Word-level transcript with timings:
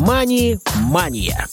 «Мани-мания». 0.00 1.46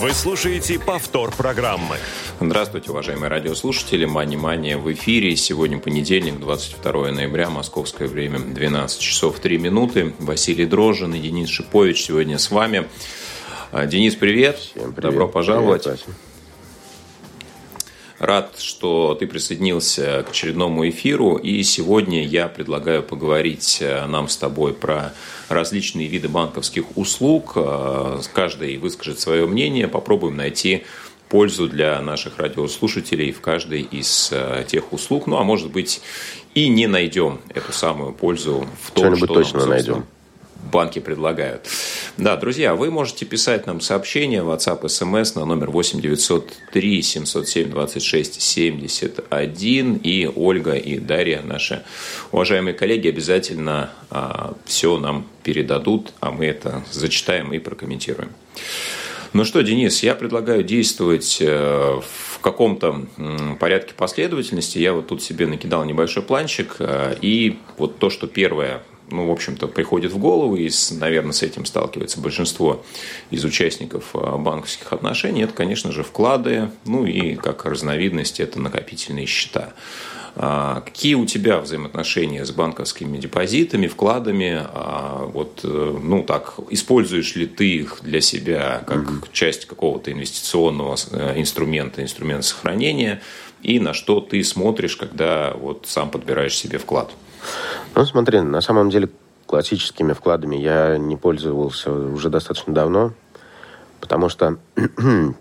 Вы 0.00 0.10
слушаете 0.12 0.78
повтор 0.80 1.30
программы. 1.30 1.96
Здравствуйте, 2.40 2.90
уважаемые 2.90 3.28
радиослушатели. 3.28 4.06
Мани-мания 4.06 4.76
в 4.76 4.92
эфире. 4.92 5.36
Сегодня 5.36 5.78
понедельник, 5.78 6.40
22 6.40 7.12
ноября, 7.12 7.48
московское 7.48 8.08
время, 8.08 8.40
12 8.40 9.00
часов 9.00 9.38
3 9.38 9.58
минуты. 9.58 10.14
Василий 10.18 10.66
Дрожжин 10.66 11.14
и 11.14 11.20
Денис 11.20 11.48
Шипович 11.48 12.02
сегодня 12.02 12.38
с 12.38 12.50
вами. 12.50 12.88
А, 13.70 13.86
Денис, 13.86 14.16
привет. 14.16 14.58
Всем 14.58 14.92
привет. 14.92 15.12
Добро 15.12 15.28
пожаловать. 15.28 15.84
Привет, 15.84 16.00
Вася. 16.06 16.29
Рад, 18.20 18.56
что 18.58 19.16
ты 19.18 19.26
присоединился 19.26 20.22
к 20.26 20.30
очередному 20.30 20.86
эфиру. 20.86 21.36
И 21.36 21.62
сегодня 21.62 22.22
я 22.22 22.48
предлагаю 22.48 23.02
поговорить 23.02 23.78
э, 23.80 24.04
нам 24.04 24.28
с 24.28 24.36
тобой 24.36 24.74
про 24.74 25.14
различные 25.48 26.06
виды 26.06 26.28
банковских 26.28 26.98
услуг. 26.98 27.52
Э, 27.56 28.20
Каждый 28.34 28.76
выскажет 28.76 29.20
свое 29.20 29.46
мнение. 29.46 29.88
Попробуем 29.88 30.36
найти 30.36 30.84
пользу 31.30 31.66
для 31.66 31.98
наших 32.02 32.36
радиослушателей 32.36 33.32
в 33.32 33.40
каждой 33.40 33.80
из 33.80 34.28
э, 34.32 34.64
тех 34.68 34.92
услуг. 34.92 35.26
Ну, 35.26 35.38
а 35.38 35.42
может 35.42 35.70
быть, 35.70 36.02
и 36.54 36.68
не 36.68 36.86
найдем 36.88 37.40
эту 37.54 37.72
самую 37.72 38.12
пользу 38.12 38.66
в 38.82 38.90
том, 38.90 39.16
Что-нибудь 39.16 39.18
что 39.18 39.34
точно 39.34 39.60
нам, 39.60 39.68
собственно, 39.68 39.94
найдем. 39.94 40.06
Банки 40.70 40.98
предлагают. 40.98 41.68
Да, 42.16 42.36
друзья, 42.36 42.74
вы 42.74 42.90
можете 42.90 43.24
писать 43.24 43.66
нам 43.66 43.80
сообщения 43.80 44.42
в 44.42 44.50
WhatsApp, 44.50 44.82
SMS 44.82 45.32
на 45.34 45.44
номер 45.44 45.70
8 45.70 46.00
903 46.00 47.02
707 47.02 47.70
26 47.70 48.40
71. 48.40 49.94
И 50.02 50.30
Ольга 50.34 50.74
и 50.74 50.98
Дарья, 50.98 51.42
наши 51.42 51.82
уважаемые 52.32 52.74
коллеги, 52.74 53.08
обязательно 53.08 53.90
а, 54.10 54.54
все 54.64 54.98
нам 54.98 55.26
передадут, 55.42 56.12
а 56.20 56.30
мы 56.30 56.46
это 56.46 56.82
зачитаем 56.90 57.52
и 57.52 57.58
прокомментируем. 57.58 58.30
Ну 59.32 59.44
что, 59.44 59.62
Денис, 59.62 60.02
я 60.02 60.16
предлагаю 60.16 60.64
действовать 60.64 61.38
э, 61.40 62.00
в 62.02 62.40
каком-то 62.40 63.06
порядке 63.60 63.94
последовательности. 63.94 64.78
Я 64.78 64.92
вот 64.92 65.06
тут 65.06 65.22
себе 65.22 65.46
накидал 65.46 65.84
небольшой 65.84 66.24
планчик, 66.24 66.76
э, 66.80 67.14
и 67.20 67.58
вот 67.78 67.98
то, 67.98 68.10
что 68.10 68.26
первое, 68.26 68.82
ну, 69.10 69.26
в 69.26 69.30
общем-то, 69.30 69.68
приходит 69.68 70.12
в 70.12 70.18
голову, 70.18 70.56
и, 70.56 70.70
наверное, 70.92 71.32
с 71.32 71.42
этим 71.42 71.64
сталкивается 71.64 72.20
большинство 72.20 72.84
из 73.30 73.44
участников 73.44 74.10
э, 74.14 74.36
банковских 74.36 74.92
отношений, 74.92 75.42
это, 75.42 75.52
конечно 75.52 75.92
же, 75.92 76.02
вклады, 76.02 76.70
ну 76.84 77.06
и 77.06 77.34
как 77.34 77.64
разновидность 77.64 78.40
это 78.40 78.60
накопительные 78.60 79.26
счета. 79.26 79.74
А, 80.36 80.80
Какие 80.80 81.14
у 81.14 81.26
тебя 81.26 81.58
взаимоотношения 81.60 82.44
с 82.44 82.50
банковскими 82.50 83.18
депозитами, 83.18 83.86
вкладами? 83.86 84.60
А, 84.62 85.26
Вот, 85.26 85.60
э, 85.64 85.98
ну 86.02 86.22
так, 86.22 86.54
используешь 86.70 87.34
ли 87.36 87.46
ты 87.46 87.68
их 87.76 87.98
для 88.02 88.20
себя 88.20 88.82
как 88.86 89.30
часть 89.32 89.66
какого-то 89.66 90.12
инвестиционного 90.12 90.96
э, 91.12 91.34
инструмента, 91.36 92.02
инструмента 92.02 92.46
сохранения? 92.46 93.22
И 93.62 93.78
на 93.78 93.92
что 93.92 94.20
ты 94.20 94.42
смотришь, 94.42 94.96
когда 94.96 95.52
вот 95.54 95.84
сам 95.86 96.10
подбираешь 96.10 96.56
себе 96.56 96.78
вклад? 96.78 97.10
Ну, 98.00 98.06
смотри, 98.06 98.40
на 98.40 98.62
самом 98.62 98.88
деле 98.88 99.10
классическими 99.44 100.14
вкладами 100.14 100.56
я 100.56 100.96
не 100.96 101.18
пользовался 101.18 101.92
уже 101.92 102.30
достаточно 102.30 102.72
давно, 102.72 103.12
потому 104.00 104.30
что 104.30 104.56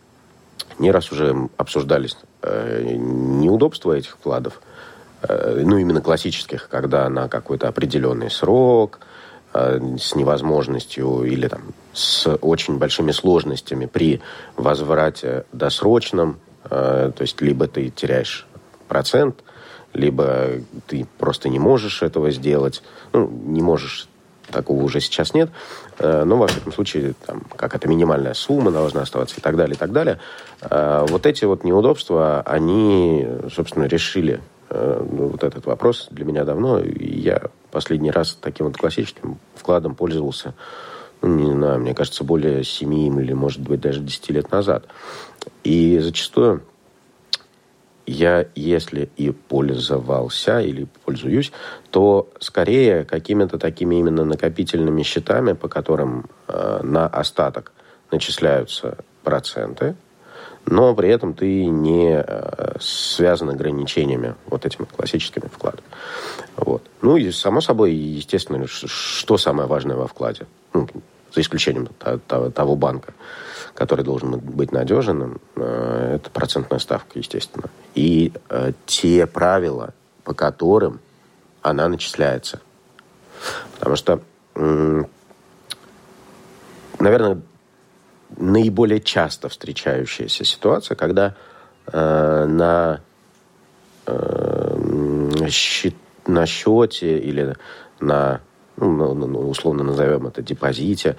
не 0.77 0.91
раз 0.91 1.09
уже 1.09 1.47
обсуждались 1.55 2.17
э, 2.41 2.95
неудобства 2.97 3.93
этих 3.93 4.11
вкладов, 4.11 4.61
э, 5.21 5.63
ну, 5.65 5.77
именно 5.77 6.01
классических, 6.01 6.67
когда 6.67 7.07
на 7.07 7.29
какой-то 7.29 7.69
определенный 7.69 8.29
срок, 8.29 8.99
э, 9.53 9.79
с 9.97 10.13
невозможностью 10.15 11.23
или 11.23 11.47
там 11.47 11.61
с 11.93 12.27
очень 12.41 12.77
большими 12.77 13.11
сложностями 13.11 13.85
при 13.85 14.19
возврате 14.57 15.45
досрочном, 15.53 16.39
э, 16.65 17.13
то 17.15 17.21
есть 17.21 17.39
либо 17.39 17.67
ты 17.67 17.89
теряешь 17.89 18.45
процент, 18.89 19.43
либо 19.93 20.61
ты 20.87 21.05
просто 21.17 21.49
не 21.49 21.59
можешь 21.59 22.01
этого 22.01 22.31
сделать, 22.31 22.83
ну, 23.13 23.27
не 23.27 23.61
можешь, 23.61 24.07
такого 24.51 24.83
уже 24.83 24.99
сейчас 24.99 25.33
нет, 25.33 25.49
Э, 25.99 26.23
но, 26.23 26.37
во 26.37 26.47
всяком 26.47 26.71
случае, 26.71 27.13
там, 27.25 27.41
какая-то 27.55 27.87
минимальная 27.87 28.33
сумма 28.33 28.71
должна 28.71 29.01
оставаться 29.01 29.37
и 29.37 29.41
так 29.41 29.55
далее, 29.57 29.75
и 29.75 29.77
так 29.77 29.91
далее. 29.91 30.19
Э, 30.61 31.05
Вот 31.09 31.25
эти 31.25 31.45
вот 31.45 31.63
неудобства, 31.63 32.41
они, 32.45 33.27
собственно, 33.53 33.83
решили 33.83 34.41
э, 34.69 35.05
ну, 35.11 35.27
вот 35.27 35.43
этот 35.43 35.65
вопрос 35.65 36.07
для 36.09 36.23
меня 36.23 36.45
давно, 36.45 36.79
я 36.79 37.41
последний 37.71 38.11
раз 38.11 38.37
таким 38.39 38.67
вот 38.67 38.77
классическим 38.77 39.39
вкладом 39.55 39.93
пользовался, 39.93 40.53
ну, 41.21 41.35
не 41.35 41.51
знаю, 41.51 41.81
мне 41.81 41.93
кажется, 41.93 42.23
более 42.23 42.63
7 42.63 43.19
или, 43.21 43.33
может 43.33 43.59
быть, 43.59 43.81
даже 43.81 43.99
10 43.99 44.29
лет 44.29 44.51
назад. 44.51 44.85
И 45.65 45.99
зачастую 45.99 46.61
я, 48.09 48.47
если 48.55 49.09
и 49.17 49.29
пользовался 49.31 50.59
или 50.59 50.87
пользуюсь, 51.05 51.51
то 51.91 52.29
скорее 52.39 53.05
какими-то 53.05 53.57
такими 53.57 53.95
именно 53.95 54.25
накопительными 54.25 55.03
счетами, 55.03 55.53
по 55.53 55.67
которым 55.67 56.25
э, 56.47 56.79
на 56.83 57.07
остаток 57.07 57.71
начисляются 58.11 58.97
проценты, 59.23 59.95
но 60.65 60.95
при 60.95 61.09
этом 61.09 61.33
ты 61.33 61.65
не 61.65 62.23
э, 62.25 62.77
связан 62.79 63.49
ограничениями 63.49 64.35
вот 64.47 64.65
этими 64.65 64.85
классическими 64.85 65.47
вкладами. 65.47 65.87
Вот. 66.57 66.83
Ну 67.01 67.17
и, 67.17 67.31
само 67.31 67.61
собой, 67.61 67.93
естественно, 67.93 68.65
что 68.67 69.37
самое 69.37 69.67
важное 69.67 69.95
во 69.95 70.07
вкладе? 70.07 70.47
Ну, 70.73 70.87
за 71.33 71.41
исключением 71.41 71.87
то- 71.87 72.19
то- 72.19 72.51
того 72.51 72.75
банка, 72.75 73.13
который 73.73 74.03
должен 74.03 74.39
быть 74.39 74.71
надежным, 74.71 75.39
э, 75.55 76.15
это 76.15 76.29
процентная 76.29 76.79
ставка, 76.79 77.19
естественно. 77.19 77.69
И 77.95 78.33
э, 78.49 78.73
те 78.85 79.25
правила, 79.27 79.93
по 80.23 80.33
которым 80.33 80.99
она 81.61 81.87
начисляется. 81.87 82.61
Потому 83.75 83.95
что, 83.95 84.21
наверное, 86.99 87.41
наиболее 88.37 88.99
часто 89.01 89.49
встречающаяся 89.49 90.43
ситуация, 90.43 90.95
когда 90.95 91.35
э, 91.87 92.45
на 92.45 93.01
счете 96.45 97.19
или 97.19 97.55
на, 97.99 98.41
ну, 98.79 98.91
ну, 98.91 99.13
ну, 99.13 99.27
ну, 99.27 99.49
условно 99.49 99.83
назовем 99.83 100.27
это 100.27 100.41
депозите, 100.41 101.17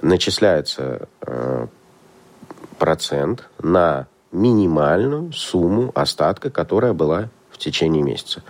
начисляется 0.00 1.08
э, 1.26 1.66
процент 2.78 3.48
на 3.60 4.06
минимальную 4.30 5.32
сумму 5.32 5.90
остатка, 5.94 6.50
которая 6.50 6.92
была 6.92 7.28
в 7.50 7.58
течение 7.58 8.02
месяца. 8.02 8.42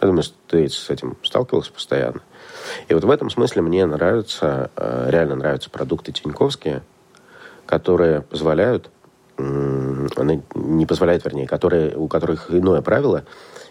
Я 0.00 0.08
думаю, 0.08 0.24
ты 0.48 0.68
с 0.68 0.90
этим 0.90 1.16
сталкивался 1.22 1.72
постоянно. 1.72 2.20
И 2.88 2.94
вот 2.94 3.04
в 3.04 3.10
этом 3.10 3.30
смысле 3.30 3.62
мне 3.62 3.86
нравятся, 3.86 4.70
э, 4.76 5.06
реально 5.08 5.36
нравятся 5.36 5.70
продукты 5.70 6.12
тиньковские, 6.12 6.82
которые 7.66 8.22
позволяют, 8.22 8.90
не 9.38 10.86
позволяют, 10.86 11.24
вернее, 11.24 11.46
которые, 11.46 11.96
у 11.96 12.08
которых 12.08 12.50
иное 12.50 12.82
правило, 12.82 13.24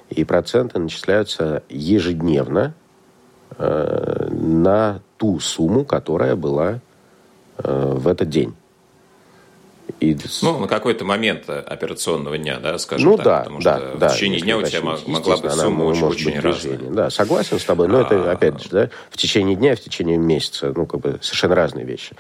и 0.09 0.23
проценты 0.23 0.79
начисляются 0.79 1.61
ежедневно 1.69 2.73
на 3.57 5.01
ту 5.17 5.39
сумму, 5.39 5.83
которая 5.83 6.35
была 6.35 6.79
э, 7.57 7.93
в 7.95 8.07
этот 8.07 8.29
день. 8.29 8.53
И 9.99 10.15
Ну, 10.41 10.59
на 10.59 10.67
какой-то 10.67 11.03
момент 11.03 11.49
операционного 11.49 12.37
дня, 12.37 12.59
да, 12.59 12.77
скажем 12.77 13.09
ну 13.09 13.17
так. 13.17 13.25
да, 13.25 13.39
потому 13.39 13.61
да, 13.61 13.77
что 13.77 13.97
да. 13.97 14.09
в 14.09 14.13
течение 14.13 14.39
дня 14.39 14.57
у 14.57 14.63
тебя 14.63 14.81
могла 15.07 15.37
быть 15.37 15.51
сумма 15.51 15.83
очень, 15.83 16.05
очень 16.05 16.39
разная. 16.39 16.77
Да, 16.77 17.09
согласен 17.09 17.59
с 17.59 17.65
тобой, 17.65 17.87
но 17.87 17.99
А. 17.99 18.01
это, 18.03 18.31
опять 18.31 18.61
же, 18.61 18.69
да, 18.69 18.89
в 19.09 19.17
течение 19.17 19.55
дня, 19.55 19.75
в 19.75 19.79
течение 19.79 20.17
месяца, 20.17 20.71
ну, 20.75 20.85
как 20.85 21.01
бы 21.01 21.19
совершенно 21.21 21.55
разные 21.55 21.85
вещи. 21.85 22.15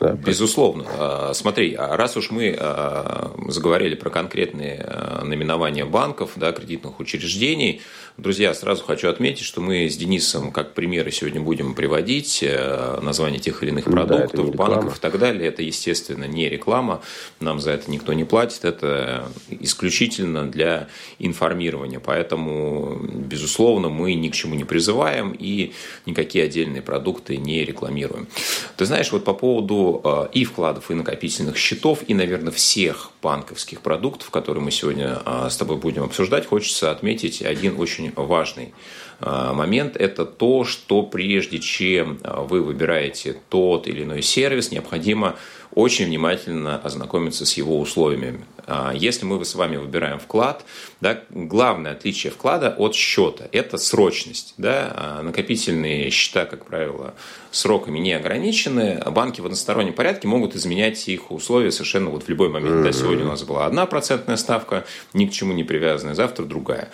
Да, 0.00 0.12
Безусловно. 0.12 0.84
А, 0.88 1.32
Смотри, 1.34 1.74
а 1.74 1.96
раз 1.96 2.16
уж 2.16 2.30
мы 2.30 2.56
а, 2.58 3.34
заговорили 3.48 3.94
про 3.94 4.10
конкретные 4.10 4.84
наименования 5.24 5.84
банков, 5.84 6.32
да, 6.36 6.52
кредитных 6.52 7.00
учреждений, 7.00 7.82
друзья, 8.18 8.52
сразу 8.52 8.84
хочу 8.84 9.08
отметить, 9.08 9.44
что 9.44 9.60
мы 9.60 9.88
с 9.88 9.96
Денисом 9.96 10.50
как 10.50 10.74
примеры 10.74 11.10
сегодня 11.10 11.40
будем 11.40 11.74
приводить 11.74 12.40
э, 12.42 12.98
названия 13.00 13.38
тех 13.38 13.62
или 13.62 13.70
иных 13.70 13.84
да, 13.84 13.90
продуктов, 13.92 14.50
реклама. 14.50 14.74
банков 14.74 14.98
и 14.98 15.00
так 15.00 15.18
далее. 15.18 15.48
Это, 15.48 15.62
естественно, 15.62 16.24
не 16.24 16.48
реклама, 16.48 17.00
нам 17.40 17.60
за 17.60 17.70
это 17.70 17.90
никто 17.90 18.12
не 18.12 18.24
платит, 18.24 18.64
это 18.64 19.28
исключительно 19.48 20.50
для 20.50 20.88
информирования. 21.18 22.00
Поэтому, 22.00 22.98
безусловно, 23.00 23.88
мы 23.88 24.14
ни 24.14 24.28
к 24.28 24.34
чему 24.34 24.56
не 24.56 24.64
призываем 24.64 25.34
и 25.38 25.72
никакие 26.04 26.44
отдельные 26.44 26.82
продукты 26.82 27.36
не 27.36 27.64
рекламируем. 27.64 28.26
Ты 28.76 28.84
знаешь, 28.84 29.12
вот 29.12 29.24
по 29.24 29.32
поводу 29.32 29.87
э, 30.04 30.28
и 30.32 30.44
вкладов, 30.44 30.90
и 30.90 30.94
накопительных 30.94 31.56
счетов, 31.56 32.00
и, 32.06 32.14
наверное, 32.14 32.52
всех 32.52 33.10
банковских 33.22 33.80
продуктов, 33.80 34.30
которые 34.30 34.62
мы 34.62 34.70
сегодня 34.70 35.20
э, 35.24 35.48
с 35.50 35.56
тобой 35.56 35.76
будем 35.76 36.04
обсуждать, 36.04 36.46
хочется 36.46 36.90
отметить 36.90 37.42
один 37.42 37.78
очень 37.80 38.12
важный 38.14 38.72
момент– 39.20 39.96
это 39.98 40.24
то, 40.24 40.64
что 40.64 41.02
прежде 41.02 41.58
чем 41.58 42.20
вы 42.22 42.62
выбираете 42.62 43.34
тот 43.48 43.88
или 43.88 44.04
иной 44.04 44.22
сервис, 44.22 44.70
необходимо 44.70 45.34
очень 45.74 46.06
внимательно 46.06 46.78
ознакомиться 46.78 47.46
с 47.46 47.54
его 47.54 47.78
условиями. 47.78 48.44
А, 48.66 48.92
если 48.94 49.24
мы 49.24 49.42
с 49.44 49.54
вами 49.54 49.76
выбираем 49.76 50.18
вклад, 50.18 50.64
да, 51.00 51.22
главное 51.30 51.92
отличие 51.92 52.30
вклада 52.32 52.74
от 52.76 52.94
счета– 52.94 53.48
это 53.52 53.78
срочность. 53.78 54.54
Да? 54.58 54.92
А, 54.94 55.22
накопительные 55.22 56.10
счета, 56.10 56.44
как 56.44 56.66
правило, 56.66 57.14
сроками 57.50 57.98
не 57.98 58.12
ограничены. 58.12 59.00
А 59.02 59.10
банки 59.10 59.40
в 59.40 59.46
одностороннем 59.46 59.94
порядке 59.94 60.28
могут 60.28 60.54
изменять 60.54 61.08
их 61.08 61.30
условия 61.30 61.72
совершенно 61.72 62.10
вот 62.10 62.24
в 62.24 62.28
любой 62.28 62.50
момент. 62.50 62.82
Да, 62.82 62.92
сегодня 62.92 63.24
у 63.24 63.28
нас 63.28 63.42
была 63.42 63.64
одна 63.64 63.86
процентная 63.86 64.36
ставка, 64.36 64.84
ни 65.14 65.24
к 65.26 65.32
чему 65.32 65.54
не 65.54 65.64
привязанная, 65.64 66.14
завтра 66.14 66.44
другая. 66.44 66.90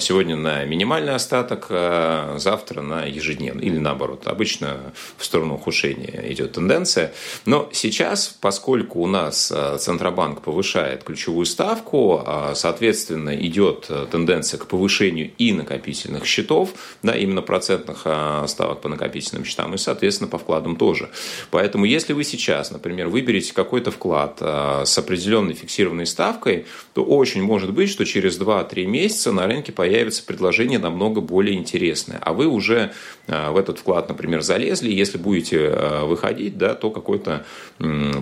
Сегодня 0.00 0.36
на 0.36 0.64
минимальный 0.64 1.14
остаток, 1.14 1.66
завтра 1.68 2.80
на 2.80 3.04
ежедневный 3.04 3.66
или 3.66 3.78
наоборот. 3.78 4.26
Обычно 4.26 4.78
в 5.18 5.24
сторону 5.24 5.56
ухудшения 5.56 6.24
идет 6.32 6.52
тенденция. 6.52 7.12
Но 7.44 7.68
сейчас, 7.72 7.93
поскольку 8.40 9.00
у 9.00 9.06
нас 9.06 9.52
Центробанк 9.78 10.40
повышает 10.40 11.04
ключевую 11.04 11.46
ставку, 11.46 12.22
а, 12.24 12.54
соответственно, 12.54 13.34
идет 13.36 13.86
э, 13.88 14.06
тенденция 14.10 14.58
к 14.58 14.66
повышению 14.66 15.30
и 15.38 15.52
накопительных 15.52 16.26
счетов, 16.26 16.70
да, 17.02 17.14
именно 17.16 17.42
процентных 17.42 18.06
ставок 18.46 18.80
по 18.80 18.88
накопительным 18.88 19.44
счетам, 19.44 19.74
и, 19.74 19.78
соответственно, 19.78 20.28
по 20.28 20.38
вкладам 20.38 20.76
тоже. 20.76 21.10
Поэтому, 21.50 21.84
если 21.84 22.12
вы 22.12 22.24
сейчас, 22.24 22.70
например, 22.70 23.08
выберете 23.08 23.52
какой-то 23.52 23.90
вклад 23.90 24.38
с 24.40 24.98
определенной 24.98 25.54
фиксированной 25.54 26.06
ставкой, 26.06 26.66
то 26.92 27.04
очень 27.04 27.42
может 27.42 27.72
быть, 27.72 27.90
что 27.90 28.04
через 28.04 28.38
2-3 28.38 28.86
месяца 28.86 29.32
на 29.32 29.46
рынке 29.46 29.72
появится 29.72 30.24
предложение 30.24 30.78
намного 30.78 31.20
более 31.20 31.56
интересное. 31.56 32.18
А 32.20 32.32
вы 32.32 32.46
уже 32.46 32.92
в 33.26 33.56
этот 33.56 33.78
вклад, 33.78 34.08
например, 34.08 34.42
залезли, 34.42 34.90
если 34.90 35.18
будете 35.18 35.70
выходить, 36.02 36.58
да, 36.58 36.74
то 36.74 36.90
какой-то 36.90 37.44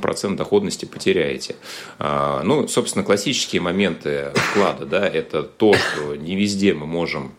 процент 0.00 0.36
доходности 0.36 0.84
потеряете. 0.84 1.56
Ну, 1.98 2.68
собственно, 2.68 3.04
классические 3.04 3.60
моменты 3.60 4.32
вклада, 4.34 4.86
да, 4.86 5.06
это 5.06 5.42
то, 5.42 5.74
что 5.74 6.16
не 6.16 6.36
везде 6.36 6.74
мы 6.74 6.86
можем 6.86 7.32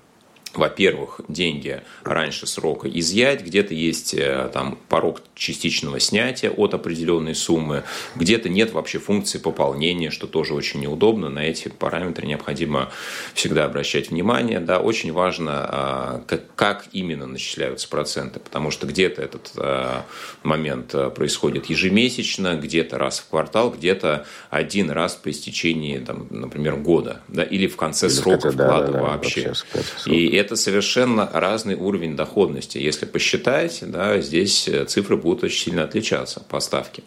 во-первых, 0.56 1.22
деньги 1.28 1.82
раньше 2.04 2.48
срока 2.48 2.88
изъять, 2.88 3.42
где-то 3.44 3.74
есть 3.74 4.14
э, 4.14 4.50
там 4.54 4.78
порог 4.90 5.22
частичного 5.36 6.00
снятия 6.00 6.52
от 6.52 6.74
определенной 6.74 7.36
суммы, 7.36 7.84
где-то 8.16 8.50
нет 8.50 8.72
вообще 8.72 9.00
функции 9.00 9.40
пополнения, 9.40 10.12
что 10.12 10.28
тоже 10.28 10.54
очень 10.54 10.82
неудобно, 10.82 11.30
на 11.30 11.40
эти 11.40 11.70
параметры 11.70 12.28
необходимо 12.28 12.92
всегда 13.34 13.66
обращать 13.66 14.12
внимание, 14.12 14.60
да, 14.60 14.80
очень 14.80 15.12
важно, 15.12 15.52
а, 15.56 16.24
как, 16.56 16.86
именно 16.92 17.26
начисляются 17.26 17.88
проценты, 17.88 18.40
потому 18.40 18.72
что 18.72 18.88
где-то 18.88 19.22
этот 19.22 19.52
а, 19.58 20.06
момент 20.44 20.94
э, 20.94 21.10
происходит 21.10 21.66
ежемесячно, 21.66 22.56
где-то 22.56 22.98
раз 22.98 23.20
в 23.20 23.30
квартал, 23.30 23.72
где-то 23.72 24.26
один 24.50 24.92
раз 24.92 25.16
по 25.16 25.32
истечении, 25.32 25.98
там, 26.00 26.28
например, 26.30 26.76
года, 26.76 27.22
да, 27.28 27.44
или 27.44 27.68
в 27.68 27.76
конце 27.76 28.08
или 28.08 28.14
срока 28.14 28.52
хотя, 28.52 28.64
вклада 28.64 28.92
да, 28.92 28.94
да, 28.94 29.04
вообще. 29.04 29.48
вообще 29.48 29.64
и 30.06 30.43
это 30.44 30.56
совершенно 30.56 31.30
разный 31.34 31.76
уровень 31.76 32.16
доходности. 32.16 32.78
Если 32.78 33.06
посчитать, 33.06 33.80
да, 33.82 34.20
здесь 34.20 34.68
э, 34.68 34.86
цифры 34.86 35.18
будут 35.18 35.44
очень 35.44 35.66
сильно 35.66 35.84
отличаться 35.84 36.42
по 36.50 36.60
ставке. 36.60 37.04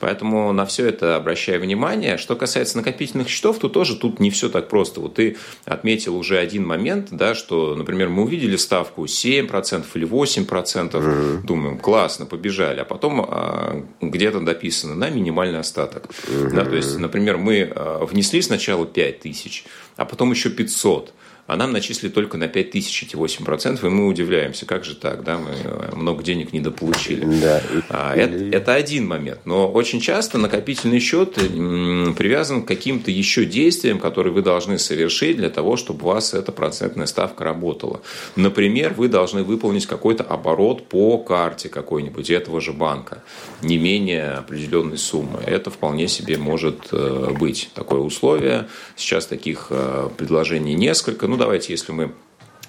Поэтому 0.00 0.52
на 0.52 0.66
все 0.66 0.88
это 0.88 1.16
обращаю 1.16 1.60
внимание. 1.60 2.18
Что 2.18 2.36
касается 2.36 2.76
накопительных 2.76 3.28
счетов, 3.28 3.58
то 3.58 3.68
тоже 3.68 3.96
тут 3.96 4.20
не 4.20 4.30
все 4.30 4.48
так 4.48 4.68
просто. 4.68 5.00
Вот 5.00 5.14
ты 5.14 5.36
отметил 5.64 6.16
уже 6.16 6.38
один 6.38 6.66
момент, 6.66 7.08
да, 7.10 7.34
что, 7.34 7.74
например, 7.76 8.08
мы 8.08 8.24
увидели 8.24 8.56
ставку 8.56 9.04
7% 9.04 9.84
или 9.94 10.06
8%, 10.06 10.90
mm-hmm. 10.90 11.42
думаем, 11.46 11.78
классно, 11.78 12.26
побежали, 12.26 12.80
а 12.80 12.84
потом 12.84 13.24
а, 13.26 13.84
где-то 14.00 14.40
дописано 14.40 14.94
на 14.94 15.10
минимальный 15.10 15.60
остаток. 15.60 16.10
Да, 16.52 16.64
то 16.64 16.74
есть, 16.74 16.98
например, 16.98 17.36
мы 17.36 17.72
а, 17.74 18.04
внесли 18.04 18.42
сначала 18.42 18.84
5 18.84 19.20
тысяч, 19.20 19.64
а 19.96 20.04
потом 20.04 20.32
еще 20.32 20.50
500 20.50 21.14
а 21.50 21.56
нам 21.56 21.72
начислили 21.72 22.12
только 22.12 22.38
на 22.38 22.46
5 22.46 22.70
тысяч 22.70 23.02
эти 23.02 23.16
8%, 23.16 23.84
и 23.84 23.90
мы 23.90 24.06
удивляемся, 24.06 24.66
как 24.66 24.84
же 24.84 24.94
так, 24.94 25.24
да, 25.24 25.36
мы 25.36 25.50
э, 25.50 25.96
много 25.96 26.22
денег 26.22 26.52
недополучили. 26.52 27.24
Да. 27.40 27.60
А, 27.88 28.14
это, 28.14 28.36
это 28.56 28.74
один 28.74 29.08
момент, 29.08 29.40
но 29.46 29.68
очень 29.68 30.00
часто 30.00 30.38
накопительный 30.38 31.00
счет 31.00 31.34
привязан 31.34 32.62
к 32.62 32.68
каким-то 32.68 33.10
еще 33.10 33.46
действиям, 33.46 33.98
которые 33.98 34.32
вы 34.32 34.42
должны 34.42 34.78
совершить 34.78 35.38
для 35.38 35.50
того, 35.50 35.76
чтобы 35.76 36.04
у 36.04 36.12
вас 36.12 36.34
эта 36.34 36.52
процентная 36.52 37.06
ставка 37.06 37.42
работала. 37.42 38.00
Например, 38.36 38.94
вы 38.96 39.08
должны 39.08 39.42
выполнить 39.42 39.86
какой-то 39.86 40.22
оборот 40.22 40.86
по 40.86 41.18
карте 41.18 41.68
какой-нибудь 41.68 42.30
этого 42.30 42.60
же 42.60 42.72
банка, 42.72 43.24
не 43.60 43.76
менее 43.76 44.34
определенной 44.34 44.98
суммы. 44.98 45.40
Это 45.44 45.70
вполне 45.70 46.06
себе 46.06 46.38
может 46.38 46.90
э, 46.92 47.34
быть 47.40 47.70
такое 47.74 47.98
условие. 47.98 48.68
Сейчас 48.94 49.26
таких 49.26 49.66
э, 49.70 50.10
предложений 50.16 50.74
несколько. 50.74 51.26
Ну, 51.26 51.39
давайте, 51.40 51.72
если 51.72 51.92
мы 51.92 52.12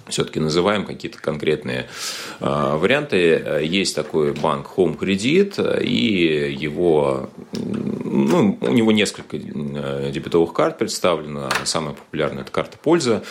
все-таки 0.07 0.39
называем 0.39 0.85
какие-то 0.85 1.19
конкретные 1.19 1.87
э, 2.39 2.75
варианты. 2.77 3.61
Есть 3.63 3.95
такой 3.95 4.33
банк 4.33 4.71
Home 4.75 4.97
Credit, 4.97 5.83
и 5.83 6.53
его, 6.53 7.29
ну, 7.53 8.57
у 8.59 8.71
него 8.71 8.91
несколько 8.91 9.37
дебетовых 9.37 10.53
карт 10.53 10.77
представлено. 10.77 11.49
Самая 11.65 11.93
популярная– 11.93 12.41
это 12.43 12.51
карта 12.51 12.77
«Польза» 12.81 13.23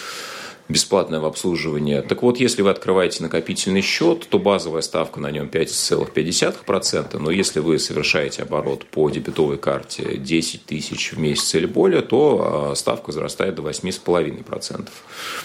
бесплатное 0.71 1.21
в 1.21 1.25
обслуживании. 1.25 2.01
Так 2.01 2.23
вот, 2.23 2.39
если 2.39 2.63
вы 2.63 2.71
открываете 2.71 3.23
накопительный 3.23 3.83
счет, 3.83 4.27
то 4.29 4.39
базовая 4.39 4.83
ставка 4.83 5.21
на 5.21 5.31
нем 5.31 5.49
5,5%, 5.49 7.19
но 7.19 7.31
если 7.31 7.61
вы 7.61 7.79
совершаете 7.79 8.43
оборот 8.43 8.87
по 8.87 9.11
дебетовой 9.11 9.59
карте 9.59 10.17
10 10.17 10.65
тысяч 10.65 11.13
в 11.13 11.19
месяц 11.19 11.55
или 11.55 11.67
более, 11.67 12.03
то 12.03 12.71
а, 12.71 12.75
ставка 12.75 13.09
возрастает 13.09 13.55
до 13.55 13.63
8,5%. 13.63 14.89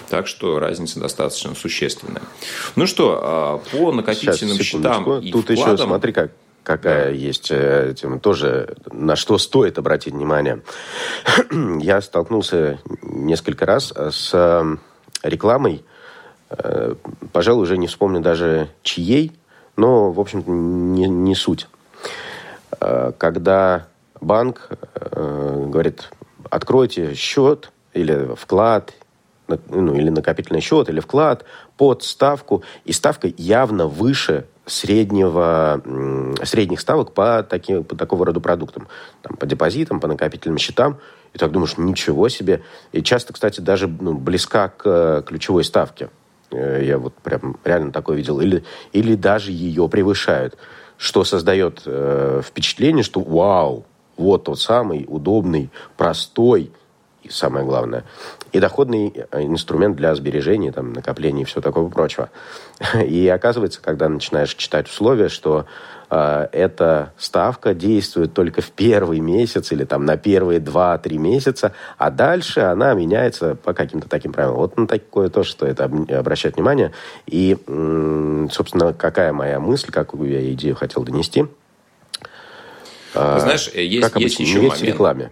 Так 0.09 0.27
что 0.27 0.59
разница 0.59 0.99
достаточно 0.99 1.55
существенная. 1.55 2.23
Ну 2.75 2.87
что, 2.87 3.19
а, 3.21 3.57
по 3.71 3.91
накопительным 3.91 4.55
Сейчас, 4.55 4.67
счетам 4.67 5.19
и 5.19 5.31
Тут 5.31 5.49
вкладам... 5.49 5.73
еще 5.73 5.83
смотри, 5.83 6.13
как 6.13 6.31
какая 6.63 7.05
да. 7.05 7.09
есть 7.11 7.49
э, 7.51 7.93
тема, 7.95 8.19
тоже 8.19 8.75
на 8.91 9.15
что 9.15 9.37
стоит 9.37 9.77
обратить 9.77 10.13
внимание. 10.13 10.61
Я 11.79 12.01
столкнулся 12.01 12.79
несколько 13.03 13.67
раз 13.67 13.93
с 13.95 14.65
рекламой, 15.29 15.83
э, 16.49 16.95
пожалуй, 17.31 17.63
уже 17.63 17.77
не 17.77 17.87
вспомню 17.87 18.21
даже 18.21 18.69
чьей, 18.83 19.31
но, 19.75 20.11
в 20.11 20.19
общем-то, 20.19 20.49
не, 20.49 21.07
не 21.07 21.35
суть. 21.35 21.67
Э, 22.79 23.11
когда 23.17 23.87
банк 24.21 24.69
э, 24.95 25.65
говорит, 25.67 26.11
откройте 26.49 27.13
счет 27.15 27.71
или 27.93 28.35
вклад, 28.35 28.93
ну, 29.47 29.93
или 29.93 30.09
накопительный 30.09 30.61
счет, 30.61 30.89
или 30.89 30.99
вклад 30.99 31.45
под 31.77 32.03
ставку, 32.03 32.63
и 32.83 32.91
ставка 32.91 33.31
явно 33.37 33.87
выше 33.87 34.45
среднего, 34.65 35.81
средних 36.43 36.79
ставок 36.79 37.13
по, 37.13 37.43
таким, 37.43 37.83
по 37.83 37.95
такого 37.95 38.25
рода 38.25 38.39
продуктам. 38.39 38.87
Там, 39.21 39.37
по 39.37 39.45
депозитам, 39.45 39.99
по 39.99 40.07
накопительным 40.07 40.57
счетам. 40.57 40.99
И 41.33 41.37
так 41.37 41.51
думаешь, 41.51 41.77
ничего 41.77 42.29
себе. 42.29 42.63
И 42.91 43.01
часто, 43.01 43.33
кстати, 43.33 43.61
даже 43.61 43.87
ну, 43.87 44.13
близка 44.13 44.69
к 44.69 45.23
ключевой 45.27 45.63
ставке. 45.63 46.09
Э, 46.51 46.81
я 46.83 46.97
вот 46.97 47.13
прям 47.15 47.57
реально 47.63 47.91
такое 47.91 48.17
видел. 48.17 48.39
Или, 48.39 48.63
или 48.93 49.15
даже 49.15 49.51
ее 49.51 49.87
превышают. 49.89 50.57
Что 50.97 51.23
создает 51.23 51.83
э, 51.85 52.41
впечатление, 52.43 53.03
что 53.03 53.19
вау, 53.19 53.85
вот 54.17 54.45
тот 54.45 54.59
самый 54.59 55.05
удобный, 55.07 55.69
простой 55.97 56.71
самое 57.29 57.65
главное, 57.65 58.03
и 58.51 58.59
доходный 58.59 59.13
э, 59.31 59.43
инструмент 59.43 59.95
для 59.95 60.15
сбережения, 60.15 60.71
там, 60.71 60.93
накопления 60.93 61.41
и 61.43 61.45
все 61.45 61.61
такого 61.61 61.89
прочего. 61.89 62.29
И 63.05 63.27
оказывается, 63.27 63.81
когда 63.81 64.09
начинаешь 64.09 64.53
читать 64.55 64.87
условия, 64.87 65.29
что 65.29 65.65
э, 66.09 66.47
эта 66.51 67.13
ставка 67.17 67.73
действует 67.73 68.33
только 68.33 68.61
в 68.61 68.71
первый 68.71 69.19
месяц 69.19 69.71
или 69.71 69.83
там 69.83 70.05
на 70.05 70.17
первые 70.17 70.59
2-3 70.59 71.17
месяца, 71.17 71.73
а 71.97 72.11
дальше 72.11 72.61
она 72.61 72.93
меняется 72.93 73.55
по 73.55 73.73
каким-то 73.73 74.09
таким 74.09 74.33
правилам. 74.33 74.57
Вот 74.57 74.77
на 74.77 74.87
такое 74.87 75.29
тоже 75.29 75.51
стоит 75.51 75.79
обращать 75.79 76.55
внимание. 76.55 76.91
И, 77.25 77.57
собственно, 78.51 78.93
какая 78.93 79.33
моя 79.33 79.59
мысль, 79.59 79.91
какую 79.91 80.31
я 80.31 80.53
идею 80.53 80.75
хотел 80.75 81.03
донести. 81.03 81.45
Знаешь, 83.15 83.69
э, 83.73 83.83
есть, 83.83 84.11
как 84.11 84.21
есть 84.21 84.39
еще 84.39 84.57
момент. 84.57 84.81
рекламе. 84.81 85.31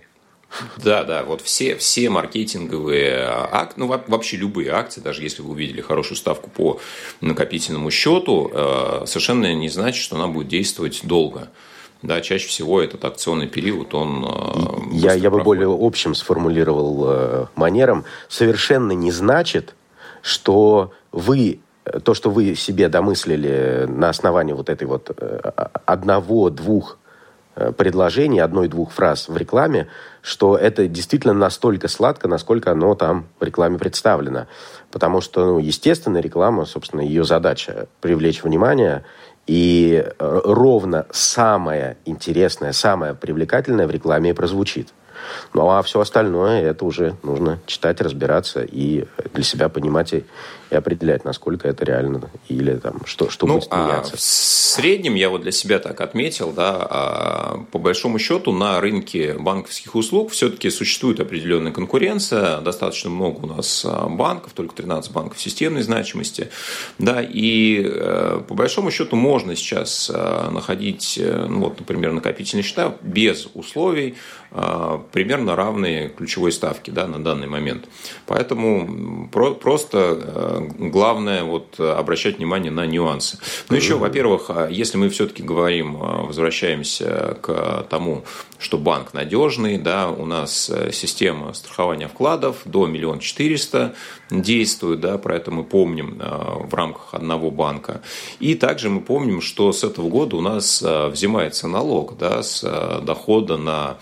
Да, 0.78 1.04
да, 1.04 1.24
вот 1.24 1.42
все, 1.42 1.76
все 1.76 2.10
маркетинговые 2.10 3.26
акции, 3.52 3.80
ну 3.80 3.88
вообще 3.88 4.38
любые 4.38 4.72
акции, 4.72 5.02
даже 5.02 5.24
если 5.24 5.42
вы 5.42 5.52
увидели 5.52 5.82
хорошую 5.82 6.18
ставку 6.18 6.50
по 6.50 6.80
накопительному 7.22 7.90
счету, 7.92 8.52
э, 8.54 9.04
совершенно 9.06 9.54
не 9.54 9.70
значит, 9.70 10.04
что 10.04 10.16
она 10.16 10.28
будет 10.28 10.48
действовать 10.48 11.02
долго. 11.04 11.50
Да, 12.02 12.20
чаще 12.20 12.48
всего 12.48 12.82
этот 12.82 13.06
акционный 13.06 13.48
период, 13.48 13.94
он... 13.94 14.26
Э, 14.26 14.96
я, 14.96 15.14
я 15.14 15.30
бы 15.30 15.42
более 15.42 15.70
общим 15.70 16.14
сформулировал 16.16 17.06
э, 17.08 17.46
манером. 17.56 18.06
Совершенно 18.28 18.92
не 18.92 19.12
значит, 19.12 19.76
что 20.22 20.92
вы 21.12 21.60
то, 22.04 22.14
что 22.14 22.30
вы 22.30 22.56
себе 22.56 22.88
домыслили 22.88 23.86
на 23.90 24.10
основании 24.10 24.54
вот 24.54 24.70
этой 24.70 24.88
вот 24.88 25.12
одного-двух 25.86 26.98
предложений, 27.78 28.40
одной-двух 28.40 28.92
фраз 28.92 29.28
в 29.28 29.38
рекламе, 29.38 29.88
что 30.22 30.56
это 30.58 30.88
действительно 30.88 31.34
настолько 31.34 31.88
сладко, 31.88 32.28
насколько 32.28 32.72
оно 32.72 32.96
там 32.96 33.28
в 33.40 33.44
рекламе 33.44 33.78
представлено. 33.78 34.48
Потому 34.92 35.22
что, 35.22 35.46
ну, 35.46 35.60
естественно, 35.60 36.18
реклама, 36.18 36.66
собственно, 36.66 37.02
ее 37.02 37.24
задача– 37.24 37.88
привлечь 38.02 38.44
внимание– 38.44 39.04
и 39.46 40.04
э, 40.06 40.42
ровно 40.46 41.06
самое 41.12 41.98
интересное, 42.06 42.72
самое 42.72 43.14
привлекательное 43.14 43.88
в 43.88 43.92
рекламе 43.92 44.30
и 44.30 44.34
прозвучит. 44.34 44.94
Ну 45.54 45.70
а 45.70 45.82
все 45.84 46.00
остальное 46.00 46.62
это 46.62 46.86
уже 46.86 47.16
нужно 47.24 47.60
читать, 47.66 48.02
разбираться 48.02 48.64
и 48.64 49.06
для 49.34 49.44
себя 49.44 49.70
понимать 49.70 50.14
и, 50.14 50.26
и 50.74 50.76
определять, 50.76 51.24
насколько 51.24 51.68
это 51.68 51.86
реально 51.86 52.30
или 52.50 52.76
там 52.76 53.06
что, 53.06 53.30
что 53.30 53.46
ну, 53.46 53.56
будет 53.56 53.68
А 53.70 54.02
в 54.02 54.20
среднем 54.20 55.14
я 55.16 55.30
вот 55.30 55.42
для 55.42 55.52
себя 55.52 55.80
так 55.80 56.02
отметил, 56.02 56.52
да, 56.52 56.88
а 56.90 57.66
по 57.72 57.80
большому 57.80 58.20
счету 58.20 58.52
на 58.52 58.82
рынке 58.82 59.34
банковских 59.34 59.96
услуг 59.96 60.32
все-таки 60.32 60.70
существует 60.70 61.20
определенная 61.20 61.72
конкуренция, 61.72 62.60
достаточно 62.62 63.10
много 63.10 63.46
у 63.46 63.48
нас 63.48 63.86
а, 63.88 64.10
банков, 64.10 64.54
только 64.54 64.76
13 64.76 65.12
банков 65.12 65.40
системной 65.40 65.84
значимости, 65.84 66.50
да, 66.98 67.22
и 67.22 67.84
э, 67.86 68.42
по 68.48 68.56
большому 68.56 68.90
счету 68.92 69.16
можно 69.16 69.56
сейчас 69.56 70.12
а, 70.14 70.50
находить, 70.50 71.20
э, 71.22 71.46
ну 71.48 71.66
вот, 71.66 71.80
например, 71.80 72.12
накопительные 72.12 72.64
счета 72.64 72.96
без 73.02 73.48
условий, 73.54 74.16
а, 74.56 75.04
примерно 75.12 75.56
равные 75.56 76.10
ключевой 76.10 76.52
ставки 76.52 76.92
да, 76.92 77.08
на 77.08 77.24
данный 77.24 77.48
момент. 77.48 77.86
Поэтому 78.28 79.28
про, 79.32 79.56
просто 79.56 80.20
э, 80.22 80.63
главное 80.68 81.44
вот 81.44 81.80
обращать 81.80 82.38
внимание 82.38 82.72
на 82.72 82.86
нюансы. 82.86 83.38
Но 83.70 83.76
еще, 83.76 83.96
во-первых, 83.98 84.46
а, 84.50 84.68
если 84.70 84.98
мы 84.98 85.10
все-таки 85.10 85.44
говорим, 85.44 85.98
а, 86.02 86.24
возвращаемся 86.24 87.38
к 87.42 87.86
тому, 87.90 88.24
что 88.60 88.78
банк 88.78 89.14
надежный, 89.14 89.78
да, 89.78 90.10
у 90.10 90.26
нас 90.26 90.70
э, 90.70 90.92
система 90.94 91.54
страхования 91.54 92.08
вкладов 92.08 92.62
до 92.66 92.88
миллиона 92.88 93.20
четыреста 93.20 93.94
действует, 94.30 95.02
да, 95.02 95.18
про 95.18 95.36
это 95.36 95.52
мы 95.52 95.64
помним 95.66 96.20
в 96.20 96.74
рамках 96.74 97.14
одного 97.14 97.52
банка. 97.52 98.02
И 98.40 98.56
также 98.56 98.90
мы 98.90 99.02
помним, 99.02 99.42
что 99.42 99.74
с 99.74 99.84
этого 99.84 100.10
года 100.10 100.38
у 100.38 100.42
нас 100.42 100.82
взимается 100.82 101.68
налог 101.68 102.18
да, 102.18 102.42
с 102.42 102.62
дохода 103.04 103.58
на 103.58 103.98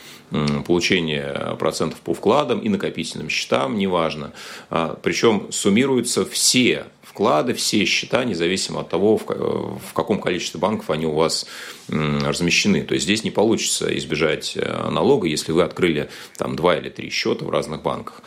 получение 0.65 1.55
процентов 1.59 2.00
по 2.01 2.13
вкладам 2.13 2.59
и 2.59 2.69
накопительным 2.69 3.29
счетам, 3.29 3.77
неважно. 3.77 4.31
А, 4.69 4.97
Причем 5.01 5.51
суммируются 5.51 6.25
все 6.25 6.85
вклады, 7.01 7.53
все 7.53 7.83
счета, 7.85 8.23
независимо 8.23 8.81
от 8.81 8.89
того, 8.89 9.17
в 9.17 9.93
каком 9.93 10.21
количестве 10.21 10.59
банков 10.59 10.89
они 10.89 11.05
у 11.05 11.13
вас 11.13 11.45
размещены. 11.91 12.83
То 12.83 12.93
есть 12.93 13.03
здесь 13.05 13.24
не 13.24 13.31
получится 13.31 13.95
избежать 13.98 14.53
э, 14.55 14.89
налога, 14.89 15.27
если 15.27 15.51
вы 15.51 15.63
открыли 15.63 16.10
там 16.38 16.55
два 16.55 16.77
или 16.77 16.89
три 16.89 17.10
счета 17.10 17.45
в 17.45 17.50
разных 17.50 17.81
банках. 17.81 18.21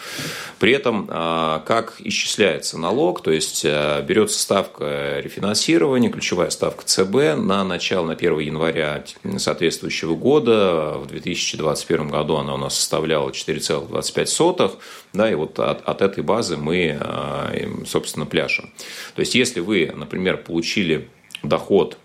При 0.58 0.72
этом 0.72 1.08
а, 1.10 1.60
как 1.60 1.96
исчисляется 2.00 2.78
налог, 2.78 3.22
то 3.22 3.30
есть 3.30 3.64
э, 3.64 4.04
берется 4.06 4.38
ставка 4.38 5.20
рефинансирования, 5.22 6.10
ключевая 6.10 6.50
ставка 6.50 6.84
ЦБ 6.84 7.36
на 7.38 7.64
начало, 7.64 8.06
на 8.06 8.12
1 8.12 8.38
января 8.40 9.04
соответствующего 9.38 10.14
года. 10.14 10.94
В 10.98 11.06
2021 11.06 12.08
году 12.08 12.36
она 12.36 12.54
у 12.54 12.58
нас 12.58 12.78
составляла 12.78 13.30
4,25, 13.30 14.78
да, 15.12 15.30
и 15.30 15.34
вот 15.34 15.58
от, 15.58 15.82
от 15.88 16.02
этой 16.02 16.22
базы 16.22 16.56
мы, 16.56 16.98
э, 17.00 17.68
собственно, 17.86 18.26
пляшем. 18.26 18.70
То 19.14 19.20
есть 19.20 19.34
если 19.34 19.60
вы, 19.60 19.92
например, 19.94 20.38
получили 20.38 21.08
доход 21.42 21.98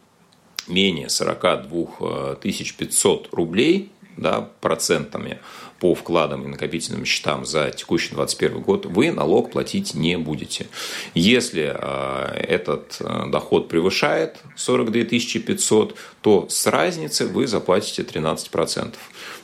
менее 0.69 1.09
42 1.09 2.35
500 2.73 3.33
рублей 3.33 3.91
да, 4.17 4.49
процентами 4.61 5.39
по 5.79 5.95
вкладам 5.95 6.43
и 6.43 6.47
накопительным 6.47 7.05
счетам 7.05 7.45
за 7.45 7.71
текущий 7.71 8.15
2021 8.15 8.61
год, 8.61 8.85
вы 8.85 9.11
налог 9.11 9.51
платить 9.51 9.93
не 9.93 10.17
будете. 10.17 10.67
Если 11.13 11.73
э, 11.73 12.43
этот 12.47 12.97
э, 12.99 13.25
доход 13.29 13.69
превышает 13.69 14.37
42 14.55 15.03
500, 15.45 15.95
то 16.21 16.47
с 16.49 16.67
разницы 16.67 17.27
вы 17.27 17.47
заплатите 17.47 18.03
13%. 18.03 18.95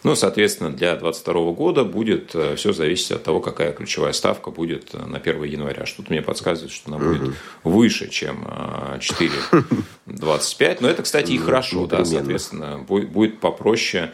Ну, 0.06 0.16
соответственно, 0.16 0.70
для 0.70 0.96
2022 0.96 1.52
года 1.54 1.84
будет 1.84 2.36
э, 2.36 2.56
все 2.56 2.74
зависеть 2.74 3.12
от 3.12 3.24
того, 3.24 3.40
какая 3.40 3.74
ключевая 3.74 4.14
ставка 4.14 4.52
будет 4.52 4.94
э, 4.94 5.04
на 5.04 5.18
1 5.18 5.44
января. 5.46 5.88
Что-то 5.88 6.12
мне 6.12 6.22
подсказывает, 6.22 6.72
что 6.72 6.94
она 6.94 7.04
будет 7.04 7.34
выше, 7.64 8.10
чем 8.10 8.46
4,25. 8.46 9.64
Э, 10.60 10.78
Но 10.80 10.90
это, 10.90 11.02
кстати, 11.02 11.32
и 11.32 11.40
хорошо, 11.40 11.88
да, 11.88 12.06
соответственно, 12.06 12.86
будет 12.88 13.40
попроще 13.40 14.12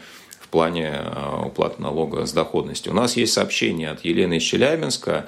плане 0.52 1.00
уплаты 1.44 1.82
налога 1.82 2.26
с 2.26 2.32
доходности. 2.32 2.88
У 2.88 2.94
нас 2.94 3.16
есть 3.16 3.32
сообщение 3.32 3.90
от 3.90 4.04
Елены 4.04 4.36
из 4.36 4.42
Челябинска. 4.42 5.26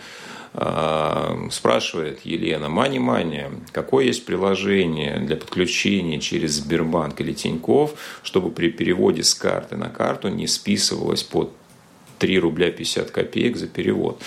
А, 0.56 1.36
спрашивает 1.50 2.20
Елена, 2.22 2.68
мани-мани, 2.68 3.46
какое 3.72 4.04
есть 4.04 4.24
приложение 4.24 5.18
для 5.18 5.34
подключения 5.34 6.20
через 6.20 6.52
Сбербанк 6.52 7.20
или 7.20 7.32
Тиньков, 7.32 7.94
чтобы 8.22 8.52
при 8.52 8.70
переводе 8.70 9.24
с 9.24 9.34
карты 9.34 9.76
на 9.76 9.88
карту 9.88 10.28
не 10.28 10.46
списывалось 10.46 11.24
по 11.24 11.50
3 12.18 12.38
рубля 12.38 12.70
50 12.70 13.10
копеек 13.10 13.56
за 13.56 13.66
перевод. 13.66 14.20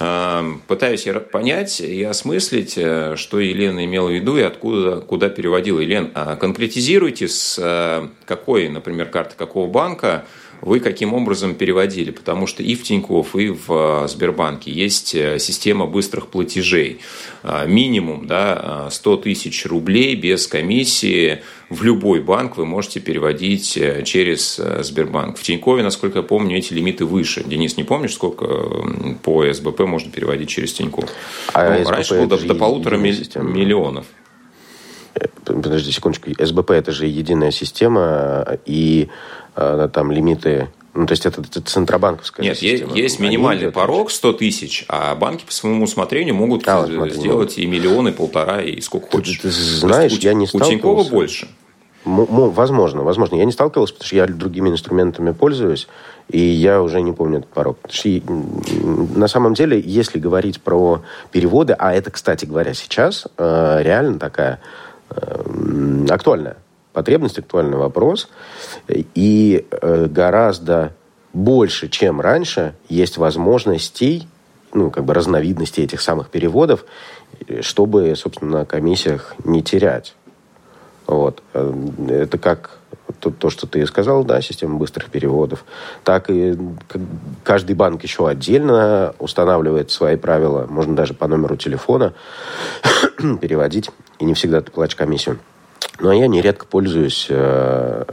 А, 0.00 0.44
пытаюсь 0.66 1.06
я 1.06 1.14
понять 1.20 1.80
и 1.80 2.02
осмыслить, 2.02 2.74
э, 2.76 3.16
что 3.16 3.40
Елена 3.40 3.84
имела 3.84 4.08
в 4.08 4.12
виду 4.12 4.36
и 4.36 4.42
откуда, 4.42 5.00
куда 5.00 5.28
переводила. 5.28 5.80
Елена, 5.80 6.10
а 6.14 6.36
конкретизируйте, 6.36 7.28
с 7.28 7.58
э, 7.58 8.08
какой, 8.26 8.68
например, 8.68 9.08
карты 9.08 9.34
какого 9.36 9.68
банка 9.68 10.24
вы 10.64 10.80
каким 10.80 11.12
образом 11.12 11.54
переводили, 11.54 12.10
потому 12.10 12.46
что 12.46 12.62
и 12.62 12.74
в 12.74 12.82
Тинькофф, 12.82 13.36
и 13.36 13.50
в 13.50 14.04
э, 14.04 14.08
Сбербанке 14.08 14.70
есть 14.70 15.14
э, 15.14 15.38
система 15.38 15.86
быстрых 15.86 16.28
платежей. 16.28 17.00
Э, 17.42 17.66
минимум 17.66 18.26
да, 18.26 18.88
100 18.90 19.16
тысяч 19.18 19.66
рублей 19.66 20.16
без 20.16 20.46
комиссии 20.46 21.42
в 21.68 21.82
любой 21.82 22.20
банк 22.20 22.56
вы 22.56 22.64
можете 22.64 23.00
переводить 23.00 23.78
через 24.04 24.60
Сбербанк. 24.80 25.36
В 25.36 25.42
Тинькове, 25.42 25.82
насколько 25.82 26.20
я 26.20 26.22
помню, 26.22 26.56
эти 26.56 26.72
лимиты 26.72 27.04
выше. 27.04 27.44
Денис, 27.44 27.76
не 27.76 27.84
помнишь, 27.84 28.14
сколько 28.14 28.46
по 29.22 29.52
СБП 29.52 29.80
можно 29.80 30.10
переводить 30.10 30.48
через 30.48 30.72
Тиньков? 30.72 31.10
А 31.52 31.78
ну, 31.78 31.88
раньше 31.88 32.14
было 32.14 32.26
до, 32.26 32.38
до 32.38 32.54
полутора 32.54 32.96
миллионов. 32.96 34.06
Подожди 35.44 35.92
секундочку. 35.92 36.30
СБП– 36.38 36.70
это 36.72 36.92
же 36.92 37.06
единая 37.06 37.50
система, 37.50 38.58
и 38.66 39.08
э, 39.56 39.88
там 39.92 40.10
лимиты 40.10 40.68
ну, 40.94 41.06
то 41.06 41.12
есть 41.12 41.26
это, 41.26 41.40
это 41.40 41.60
центробанковская 41.60 42.46
Нет, 42.46 42.56
система. 42.56 42.94
есть 42.94 43.18
минимальный 43.18 43.64
Они 43.64 43.72
порог 43.72 44.12
100 44.12 44.32
тысяч, 44.34 44.84
а 44.88 45.14
банки 45.16 45.44
по 45.44 45.52
своему 45.52 45.84
усмотрению 45.84 46.36
могут 46.36 46.66
а, 46.68 46.82
вот, 46.82 46.92
смотри, 46.92 47.14
сделать 47.14 47.54
ну, 47.56 47.62
и 47.64 47.66
миллионы, 47.66 48.10
и 48.10 48.12
полтора, 48.12 48.62
и 48.62 48.80
сколько 48.80 49.08
ты, 49.08 49.16
хочешь. 49.16 49.38
Ты, 49.38 49.50
знаешь, 49.50 50.12
у, 50.12 50.20
я 50.20 50.34
не 50.34 50.46
сталкивался. 50.46 50.72
У 50.72 50.76
Тинькова 50.76 51.10
больше. 51.10 51.48
М- 52.04 52.50
возможно, 52.50 53.02
возможно. 53.02 53.34
Я 53.34 53.44
не 53.44 53.50
сталкивался, 53.50 53.94
потому 53.94 54.06
что 54.06 54.16
я 54.16 54.26
другими 54.26 54.68
инструментами 54.68 55.32
пользуюсь, 55.32 55.88
и 56.28 56.38
я 56.38 56.80
уже 56.80 57.00
не 57.02 57.10
помню 57.10 57.38
этот 57.38 57.50
порог. 57.50 57.78
Что, 57.90 58.08
на 59.16 59.26
самом 59.26 59.54
деле, 59.54 59.82
если 59.84 60.20
говорить 60.20 60.60
про 60.60 61.02
переводы, 61.32 61.74
а 61.76 61.92
это, 61.92 62.12
кстати 62.12 62.44
говоря, 62.44 62.72
сейчас 62.72 63.26
э, 63.36 63.80
реально 63.82 64.20
такая 64.20 64.60
актуальная 66.08 66.56
потребность, 66.92 67.38
актуальный 67.38 67.76
вопрос. 67.76 68.28
И 68.88 69.66
э, 69.70 70.06
гораздо 70.06 70.94
больше, 71.34 71.88
чем 71.88 72.20
раньше, 72.20 72.74
есть 72.88 73.18
возможностей, 73.18 74.28
ну, 74.72 74.90
как 74.90 75.04
бы 75.04 75.12
разновидностей 75.12 75.84
этих 75.84 76.00
самых 76.00 76.30
переводов, 76.30 76.84
чтобы, 77.60 78.14
собственно, 78.16 78.60
на 78.60 78.64
комиссиях 78.64 79.34
не 79.44 79.62
терять. 79.62 80.14
Вот. 81.06 81.42
Э, 81.52 81.72
это 82.08 82.38
как 82.38 82.78
то, 83.20 83.30
то, 83.30 83.50
что 83.50 83.66
ты 83.66 83.86
сказал, 83.86 84.24
да, 84.24 84.40
система 84.40 84.76
быстрых 84.76 85.10
переводов, 85.10 85.64
так 86.04 86.30
и 86.30 86.56
каждый 87.42 87.74
банк 87.74 88.02
еще 88.02 88.28
отдельно 88.28 89.14
устанавливает 89.18 89.90
свои 89.90 90.16
правила, 90.16 90.66
можно 90.68 90.94
даже 90.94 91.14
по 91.14 91.26
номеру 91.26 91.56
телефона 91.56 92.14
переводить, 93.40 93.90
и 94.18 94.24
не 94.24 94.34
всегда 94.34 94.60
ты 94.60 94.70
платишь 94.70 94.96
комиссию. 94.96 95.38
Но 96.00 96.12
я 96.12 96.26
нередко 96.26 96.66
пользуюсь 96.66 97.26
э, 97.28 98.04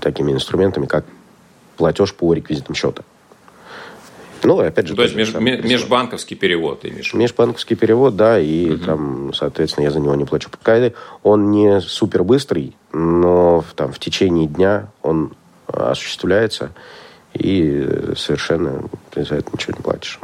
такими 0.00 0.32
инструментами, 0.32 0.86
как 0.86 1.04
платеж 1.76 2.14
по 2.14 2.32
реквизитам 2.32 2.74
счета. 2.74 3.02
Ну, 4.42 4.58
опять 4.58 4.86
же... 4.86 4.94
То 4.94 5.02
есть 5.02 5.14
меж, 5.14 5.34
межбанковский 5.34 6.36
перевод, 6.36 6.84
имеешь 6.84 7.12
Межбанковский 7.14 7.76
перевод, 7.76 8.16
да, 8.16 8.38
и 8.38 8.70
угу. 8.70 8.84
там, 8.84 9.34
соответственно, 9.34 9.84
я 9.84 9.90
за 9.90 10.00
него 10.00 10.14
не 10.14 10.24
плачу. 10.24 10.48
Пока 10.50 10.90
он 11.22 11.50
не 11.50 11.80
супер 11.80 12.24
быстрый, 12.24 12.76
но 12.92 13.64
там 13.76 13.92
в 13.92 13.98
течение 13.98 14.46
дня 14.46 14.88
он 15.02 15.32
осуществляется, 15.66 16.72
и 17.32 17.86
совершенно 18.16 18.82
ты 19.12 19.24
за 19.24 19.36
это 19.36 19.50
ничего 19.52 19.74
не 19.76 19.82
платишь. 19.82 20.18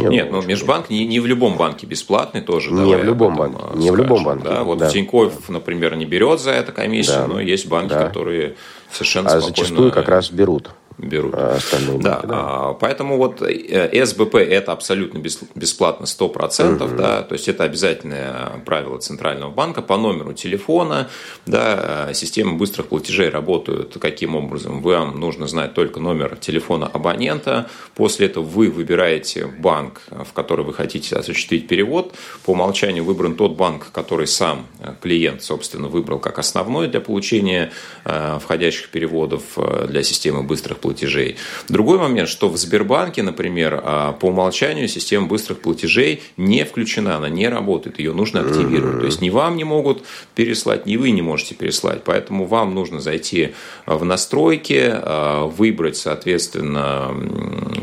Нет, 0.00 0.10
Нет 0.10 0.32
ну 0.32 0.42
межбанк 0.42 0.90
не, 0.90 1.06
не 1.06 1.20
в 1.20 1.26
любом 1.26 1.56
банке 1.56 1.86
бесплатный 1.86 2.40
тоже. 2.40 2.72
Не 2.72 2.96
в 2.96 3.04
любом 3.04 3.36
банке. 3.36 3.58
Не 3.74 3.88
скажем, 3.88 3.94
в 3.94 3.96
любом 3.96 4.24
банке. 4.24 4.44
Да? 4.44 4.64
Вот 4.64 4.78
да. 4.78 4.90
Тинькофф, 4.90 5.48
например, 5.48 5.94
не 5.94 6.04
берет 6.04 6.40
за 6.40 6.50
это 6.50 6.72
комиссию, 6.72 7.18
да. 7.18 7.26
но 7.28 7.40
есть 7.40 7.68
банки, 7.68 7.90
да. 7.90 8.06
которые 8.06 8.56
совершенно 8.90 9.28
а 9.28 9.40
спокойно... 9.40 9.56
зачастую 9.56 9.92
как 9.92 10.08
раз 10.08 10.30
берут 10.30 10.70
берут. 10.98 11.34
А 11.34 11.54
остальные 11.56 11.98
да, 11.98 12.20
да. 12.22 12.28
А, 12.30 12.74
поэтому 12.74 13.16
вот 13.16 13.42
э, 13.42 14.04
СБП 14.04 14.36
это 14.36 14.72
абсолютно 14.72 15.18
бесплатно 15.18 16.04
100%, 16.04 16.84
угу. 16.84 16.96
да, 16.96 17.22
то 17.22 17.34
есть 17.34 17.48
это 17.48 17.64
обязательное 17.64 18.62
правило 18.64 18.98
Центрального 18.98 19.50
банка 19.50 19.82
по 19.82 19.96
номеру 19.96 20.32
телефона, 20.32 21.08
да, 21.46 22.12
системы 22.14 22.56
быстрых 22.56 22.88
платежей 22.88 23.28
работают 23.28 23.96
каким 24.00 24.36
образом? 24.36 24.82
Вам 24.82 25.18
нужно 25.18 25.46
знать 25.46 25.74
только 25.74 26.00
номер 26.00 26.36
телефона 26.36 26.86
абонента, 26.86 27.68
после 27.94 28.26
этого 28.26 28.44
вы 28.44 28.70
выбираете 28.70 29.46
банк, 29.46 30.02
в 30.10 30.32
который 30.32 30.64
вы 30.64 30.74
хотите 30.74 31.16
осуществить 31.16 31.68
перевод, 31.68 32.14
по 32.44 32.50
умолчанию 32.50 33.04
выбран 33.04 33.34
тот 33.34 33.56
банк, 33.56 33.90
который 33.92 34.26
сам 34.26 34.66
клиент, 35.00 35.42
собственно, 35.42 35.88
выбрал 35.88 36.18
как 36.18 36.38
основной 36.38 36.88
для 36.88 37.00
получения 37.00 37.70
э, 38.04 38.38
входящих 38.42 38.88
переводов 38.90 39.42
э, 39.56 39.86
для 39.88 40.02
системы 40.02 40.42
быстрых 40.42 40.78
платежей 40.78 40.87
платежей. 40.88 41.36
Другой 41.68 41.98
момент, 41.98 42.30
что 42.30 42.48
в 42.48 42.56
Сбербанке, 42.56 43.22
например, 43.22 43.78
а, 43.84 44.12
по 44.12 44.26
умолчанию 44.26 44.88
система 44.88 45.26
быстрых 45.26 45.60
платежей 45.60 46.22
не 46.38 46.64
включена, 46.64 47.16
она 47.16 47.28
не 47.28 47.46
работает, 47.46 47.98
ее 47.98 48.14
нужно 48.14 48.40
активировать. 48.40 49.00
То 49.00 49.06
есть 49.06 49.20
ни 49.20 49.28
вам 49.28 49.58
не 49.58 49.64
могут 49.64 50.02
переслать, 50.34 50.86
ни 50.86 50.96
вы 50.96 51.10
не 51.10 51.20
можете 51.20 51.54
переслать. 51.54 52.04
Поэтому 52.04 52.46
вам 52.46 52.74
нужно 52.74 53.00
зайти 53.00 53.50
в 53.84 54.02
настройки, 54.02 54.80
а, 54.90 55.44
выбрать, 55.46 55.98
соответственно, 55.98 57.14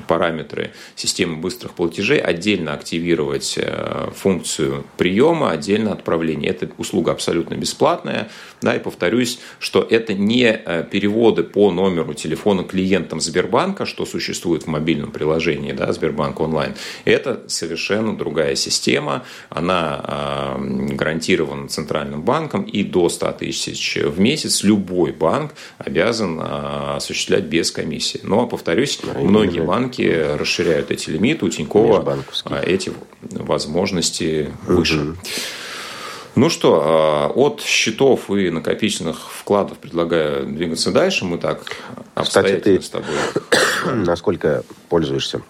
параметры 0.05 0.71
системы 0.95 1.37
быстрых 1.37 1.73
платежей, 1.73 2.19
отдельно 2.19 2.73
активировать 2.73 3.57
а, 3.61 4.11
функцию 4.15 4.85
приема, 4.97 5.51
отдельно 5.51 5.91
отправления. 5.91 6.49
Эта 6.49 6.69
услуга 6.77 7.11
абсолютно 7.11 7.55
бесплатная. 7.55 8.29
Да, 8.61 8.75
и 8.75 8.79
повторюсь, 8.79 9.39
что 9.59 9.85
это 9.87 10.13
не 10.13 10.53
переводы 10.91 11.43
по 11.43 11.71
номеру 11.71 12.13
телефона 12.13 12.63
клиента, 12.63 12.85
клиентам 12.85 13.19
Сбербанка, 13.19 13.85
что 13.85 14.05
существует 14.05 14.63
в 14.63 14.67
мобильном 14.67 15.11
приложении 15.11 15.71
да, 15.71 15.91
Сбербанк 15.91 16.39
онлайн, 16.39 16.75
это 17.03 17.43
совершенно 17.47 18.15
другая 18.15 18.55
система. 18.55 19.23
Она 19.49 20.55
э, 20.57 20.95
гарантирована 20.95 21.67
Центральным 21.67 22.21
банком 22.21 22.63
и 22.63 22.83
до 22.83 23.09
100 23.09 23.31
тысяч 23.33 23.97
в 23.97 24.19
месяц 24.19 24.63
любой 24.63 25.11
банк 25.11 25.53
обязан 25.77 26.39
э, 26.39 26.95
осуществлять 26.97 27.45
без 27.45 27.71
комиссии. 27.71 28.19
Но, 28.23 28.47
повторюсь, 28.47 28.99
да, 29.03 29.19
многие 29.19 29.61
банки 29.61 29.94
расширяют 30.03 30.91
эти 30.91 31.09
лимиты, 31.09 31.45
у 31.45 31.49
Тинькова 31.49 32.17
эти 32.63 32.91
возможности 33.21 34.51
выше. 34.67 35.01
Угу. 35.01 35.17
Ну 36.35 36.49
что, 36.49 36.81
а, 36.83 37.27
от 37.29 37.61
счетов 37.61 38.29
и 38.29 38.49
накопительных 38.49 39.31
вкладов 39.31 39.77
предлагаю 39.77 40.45
двигаться 40.45 40.91
дальше. 40.91 41.23
Мы 41.23 41.37
так 41.37 41.63
Кстати, 42.13 42.59
ты 42.59 42.81
с 42.81 42.89
тобой. 42.89 43.15
Насколько 44.05 44.63
пользуешься 44.89 45.41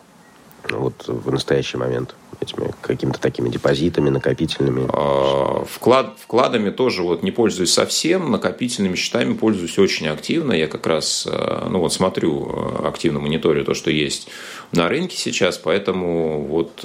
вот 0.70 1.06
в 1.08 1.32
настоящий 1.32 1.78
момент 1.78 2.16
этими 2.46 2.74
какими-то 2.82 3.20
такими 3.20 3.50
депозитами, 3.50 4.10
накопительными? 4.10 4.88
А, 4.90 5.66
вклад, 5.70 6.16
вкладами 6.20 6.70
тоже 6.70 7.04
вот 7.04 7.24
не 7.24 7.32
пользуюсь 7.32 7.74
совсем, 7.74 8.32
накопительными 8.32 8.96
счетами 8.96 9.34
пользуюсь 9.34 9.78
очень 9.78 10.08
активно. 10.08 10.54
Я 10.54 10.68
как 10.68 10.88
раз, 10.88 11.28
а, 11.30 11.68
ну 11.70 11.80
вот 11.80 11.94
смотрю, 11.94 12.86
активно 12.86 13.20
мониторю 13.20 13.66
то, 13.66 13.74
что 13.74 13.92
есть 13.92 14.30
на 14.72 14.88
рынке 14.88 15.18
сейчас, 15.18 15.58
поэтому 15.58 16.46
вот, 16.46 16.80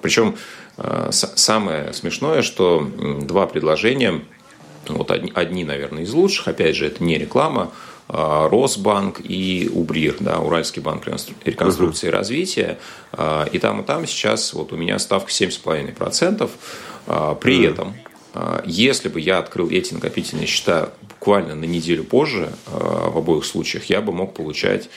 причем 0.00 0.36
Э, 0.76 1.10
самое 1.12 1.92
смешное, 1.92 2.42
что 2.42 2.88
два 3.22 3.46
предложения, 3.46 4.20
вот 4.88 5.10
одни, 5.10 5.32
одни, 5.34 5.64
наверное, 5.64 6.02
из 6.02 6.12
лучших, 6.12 6.48
опять 6.48 6.74
же, 6.76 6.86
это 6.86 7.02
не 7.04 7.16
реклама, 7.16 7.72
Росбанк 8.08 9.20
и 9.24 9.70
УБРИР, 9.72 10.16
да, 10.20 10.38
Уральский 10.38 10.82
банк 10.82 11.04
реконструкции 11.44 12.08
и 12.08 12.10
развития. 12.10 12.78
А, 13.12 13.48
и 13.50 13.58
там, 13.58 13.80
и 13.80 13.84
там 13.84 14.06
сейчас 14.06 14.52
вот 14.52 14.72
у 14.72 14.76
меня 14.76 14.98
ставка 14.98 15.30
7,5%. 15.30 16.50
А, 17.06 17.34
при 17.34 17.64
этом, 17.64 17.94
если 18.64 19.08
бы 19.08 19.20
я 19.20 19.38
открыл 19.38 19.70
эти 19.70 19.94
накопительные 19.94 20.46
счета 20.46 20.90
буквально 21.02 21.54
на 21.54 21.64
неделю 21.64 22.04
позже, 22.04 22.52
в 22.66 23.16
обоих 23.16 23.44
случаях, 23.44 23.84
я 23.86 24.00
бы 24.00 24.12
мог 24.12 24.34
получать, 24.34 24.90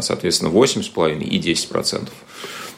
соответственно, 0.00 0.50
8,5% 0.50 1.24
и 1.24 1.38
10%. 1.40 2.08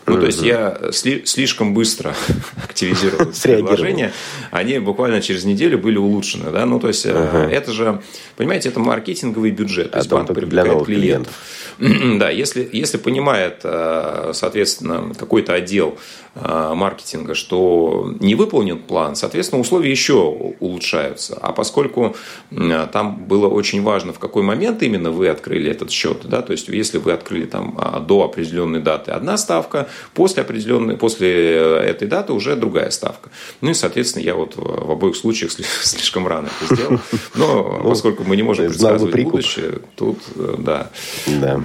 Ну, 0.06 0.20
то 0.20 0.26
есть 0.26 0.42
я 0.42 0.78
слишком 0.92 1.74
быстро 1.74 2.14
активизировал 2.64 3.32
приложения, 3.42 4.12
они 4.50 4.78
буквально 4.78 5.20
через 5.20 5.44
неделю 5.44 5.78
были 5.78 5.98
улучшены. 5.98 6.50
Да? 6.50 6.64
Ну, 6.66 6.78
то 6.78 6.88
есть 6.88 7.06
uh 7.06 7.46
это 7.46 7.72
же, 7.72 8.02
понимаете, 8.36 8.68
это 8.68 8.80
маркетинговый 8.80 9.50
бюджет. 9.50 9.90
То 9.92 9.98
есть 9.98 10.10
банк 10.10 10.32
привлекает 10.32 10.84
клиентов. 10.84 11.32
Да, 12.18 12.30
если, 12.30 12.66
если 12.72 12.96
понимает, 12.96 13.60
э, 13.62 14.30
соответственно, 14.32 15.12
какой-то 15.18 15.52
отдел 15.52 15.98
э, 15.98 16.25
маркетинга, 16.36 17.34
что 17.34 18.14
не 18.20 18.34
выполнен 18.34 18.78
план, 18.78 19.16
соответственно, 19.16 19.60
условия 19.60 19.90
еще 19.90 20.14
улучшаются. 20.60 21.38
А 21.40 21.52
поскольку 21.52 22.14
там 22.92 23.24
было 23.26 23.48
очень 23.48 23.82
важно, 23.82 24.12
в 24.12 24.18
какой 24.18 24.42
момент 24.42 24.82
именно 24.82 25.10
вы 25.10 25.28
открыли 25.28 25.70
этот 25.70 25.90
счет, 25.90 26.18
да, 26.24 26.42
то 26.42 26.52
есть 26.52 26.68
если 26.68 26.98
вы 26.98 27.12
открыли 27.12 27.46
там 27.46 27.74
а, 27.78 28.00
до 28.00 28.24
определенной 28.24 28.80
даты 28.80 29.10
одна 29.10 29.36
ставка, 29.36 29.88
после 30.14 30.42
определенной, 30.42 30.96
после 30.96 31.54
этой 31.54 32.08
даты 32.08 32.32
уже 32.32 32.56
другая 32.56 32.90
ставка. 32.90 33.30
Ну 33.60 33.70
и, 33.70 33.74
соответственно, 33.74 34.22
я 34.22 34.34
вот 34.34 34.54
в 34.56 34.90
обоих 34.90 35.16
случаях 35.16 35.52
слишком 35.82 36.26
рано 36.26 36.48
это 36.60 36.74
сделал. 36.74 37.00
Но 37.34 37.80
ну, 37.82 37.90
поскольку 37.90 38.24
мы 38.24 38.36
не 38.36 38.42
можем 38.42 38.68
предсказывать 38.68 39.22
будущее, 39.22 39.80
тут, 39.96 40.18
э, 40.36 40.56
да. 40.58 40.90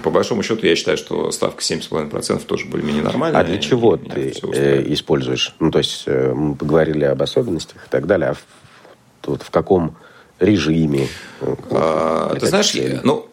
По 0.04 0.10
большому 0.10 0.44
счету, 0.44 0.66
я 0.66 0.76
считаю, 0.76 0.98
что 0.98 1.32
ставка 1.32 1.62
7,5% 1.62 2.46
тоже 2.46 2.66
более-менее 2.66 3.04
нормальная. 3.04 3.42
А 3.42 3.44
для 3.44 3.58
чего 3.58 3.98
ты 3.98 4.34
э, 4.42 4.61
используешь? 4.62 5.56
Ну, 5.60 5.72
то 5.72 5.80
есть, 5.80 6.04
э, 6.06 6.34
мы 6.34 6.56
поговорили 6.56 7.06
об 7.06 7.22
особенностях 7.22 7.86
и 7.86 7.90
так 7.90 8.08
далее, 8.08 8.30
а 8.30 8.34
в, 8.34 8.44
вот 9.28 9.44
в 9.44 9.50
каком 9.50 9.96
режиме? 10.40 11.08
А, 11.72 12.36
ты 12.40 12.48
знаешь, 12.48 12.72
я, 12.72 13.00
ну, 13.04 13.31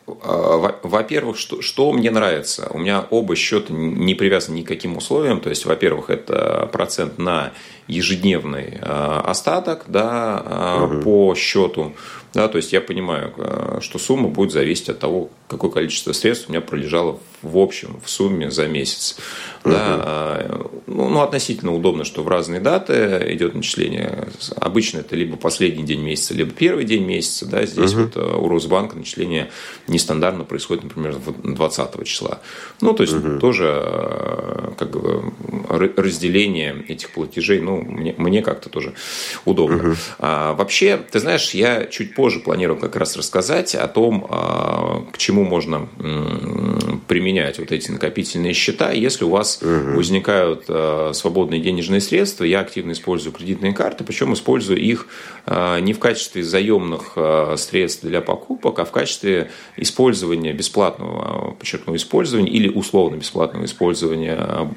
во-первых, 0.83 1.39
что, 1.39 1.63
что 1.63 1.93
мне 1.93 2.11
нравится? 2.11 2.69
У 2.71 2.79
меня 2.79 3.07
оба 3.11 3.37
счета 3.37 3.73
не 3.73 4.15
привязаны 4.15 4.57
ни 4.57 4.63
к 4.63 4.69
каким 4.69 4.97
условиям. 4.97 5.41
То 5.41 5.51
есть, 5.51 5.67
во-первых, 5.67 6.11
это 6.11 6.69
процент 6.73 7.19
на 7.19 7.53
ежедневный 7.87 8.79
а, 8.83 9.23
остаток 9.27 9.85
да, 9.89 10.83
угу. 10.85 11.03
по 11.03 11.35
счету. 11.35 11.95
Да, 12.35 12.47
то 12.49 12.59
есть 12.59 12.73
я 12.75 12.83
понимаю, 12.83 13.33
что 13.81 13.99
сумма 13.99 14.29
будет 14.29 14.53
зависеть 14.53 14.91
от 14.91 14.99
того, 14.99 15.31
какое 15.49 15.71
количество 15.71 16.13
средств 16.13 16.49
у 16.49 16.53
меня 16.53 16.61
пролежало 16.61 17.19
в 17.43 17.59
общем, 17.59 18.01
в 18.05 18.11
сумме 18.11 18.51
за 18.51 18.67
месяц. 18.67 19.17
Угу. 19.65 19.73
Да, 19.73 20.61
ну, 20.87 21.09
ну, 21.09 21.21
относительно 21.21 21.75
удобно, 21.75 22.05
что 22.05 22.23
в 22.23 22.29
разные 22.29 22.61
даты 22.61 23.25
идет 23.29 23.55
начисление. 23.55 24.29
Обычно 24.57 24.99
это 24.99 25.15
либо 25.15 25.37
последний 25.37 25.85
день 25.85 26.01
месяца, 26.01 26.35
либо 26.35 26.51
первый 26.51 26.85
день 26.85 27.05
месяца. 27.05 27.47
Да, 27.47 27.65
здесь 27.65 27.95
угу. 27.95 28.03
вот 28.03 28.17
у 28.17 28.49
Росбанка 28.49 28.97
начисление 28.97 29.51
нестандартно 29.99 30.45
происходит, 30.45 30.85
например, 30.85 31.17
20 31.43 32.07
числа. 32.07 32.39
Ну, 32.81 32.95
то 32.95 33.03
есть 33.03 33.15
угу. 33.15 33.39
тоже 33.41 34.73
как 34.79 34.91
бы 34.91 35.33
разделение 35.97 36.85
этих 36.87 37.11
платежей, 37.11 37.61
ну, 37.61 37.83
мне, 37.83 38.15
мне 38.17 38.43
как-то 38.43 38.71
тоже 38.71 38.95
удобно. 39.45 39.77
Угу. 39.77 39.97
А, 40.21 40.55
вообще, 40.55 41.01
ты 41.11 41.19
знаешь, 41.19 41.51
я 41.51 41.87
чуть 41.87 42.15
позже 42.15 42.39
планировал 42.39 42.79
как 42.81 42.95
раз 42.95 43.17
рассказать 43.17 43.75
о 43.75 43.89
том, 43.89 44.27
а, 44.31 45.05
к 45.13 45.19
чему 45.19 45.45
можно 45.45 45.89
применять 47.09 47.59
вот 47.59 47.73
эти 47.73 47.91
накопительные 47.91 48.53
счета. 48.53 48.93
Если 48.93 49.25
у 49.25 49.31
вас 49.31 49.61
угу. 49.61 49.97
возникают 49.97 50.65
а, 50.69 51.11
свободные 51.13 51.61
денежные 51.61 52.01
средства, 52.01 52.45
я 52.45 52.61
активно 52.61 52.93
использую 52.93 53.33
кредитные 53.33 53.73
карты, 53.73 54.05
причем 54.05 54.33
использую 54.33 54.81
их 54.81 55.09
а, 55.47 55.81
не 55.81 55.93
в 55.93 55.99
качестве 55.99 56.45
заемных 56.45 57.13
а, 57.17 57.57
средств 57.57 58.05
для 58.05 58.21
покупок, 58.21 58.79
а 58.79 58.85
в 58.85 58.93
качестве 58.93 59.51
использования 59.89 60.53
бесплатного, 60.53 61.53
подчеркну, 61.53 61.97
использования 61.97 62.51
или 62.51 62.69
условно 62.69 63.17
бесплатного 63.17 63.65
использования 63.65 64.71